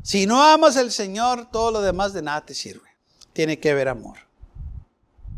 Si 0.03 0.27
no 0.27 0.43
amas 0.43 0.77
al 0.77 0.91
Señor, 0.91 1.51
todo 1.51 1.71
lo 1.71 1.81
demás 1.81 2.13
de 2.13 2.21
nada 2.21 2.45
te 2.45 2.53
sirve. 2.53 2.91
Tiene 3.33 3.59
que 3.61 3.71
haber 3.71 3.89
amor. 3.89 4.19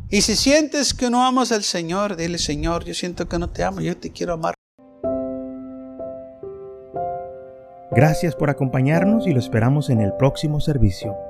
Y 0.09 0.23
si 0.23 0.35
sientes 0.35 0.93
que 0.93 1.11
no 1.11 1.25
amas 1.25 1.53
al 1.53 1.63
Señor, 1.63 2.17
dile, 2.17 2.39
Señor, 2.39 2.85
yo 2.85 2.95
siento 2.95 3.29
que 3.29 3.39
no 3.39 3.51
te 3.51 3.63
amo, 3.63 3.83
yo 3.83 3.97
te 3.97 4.11
quiero 4.11 4.33
amar. 4.33 4.55
Gracias 7.93 8.35
por 8.35 8.51
acompañarnos 8.51 9.29
y 9.29 9.31
lo 9.31 9.39
esperamos 9.39 9.91
en 9.91 10.01
el 10.01 10.13
próximo 10.15 10.61
servicio. 10.61 11.30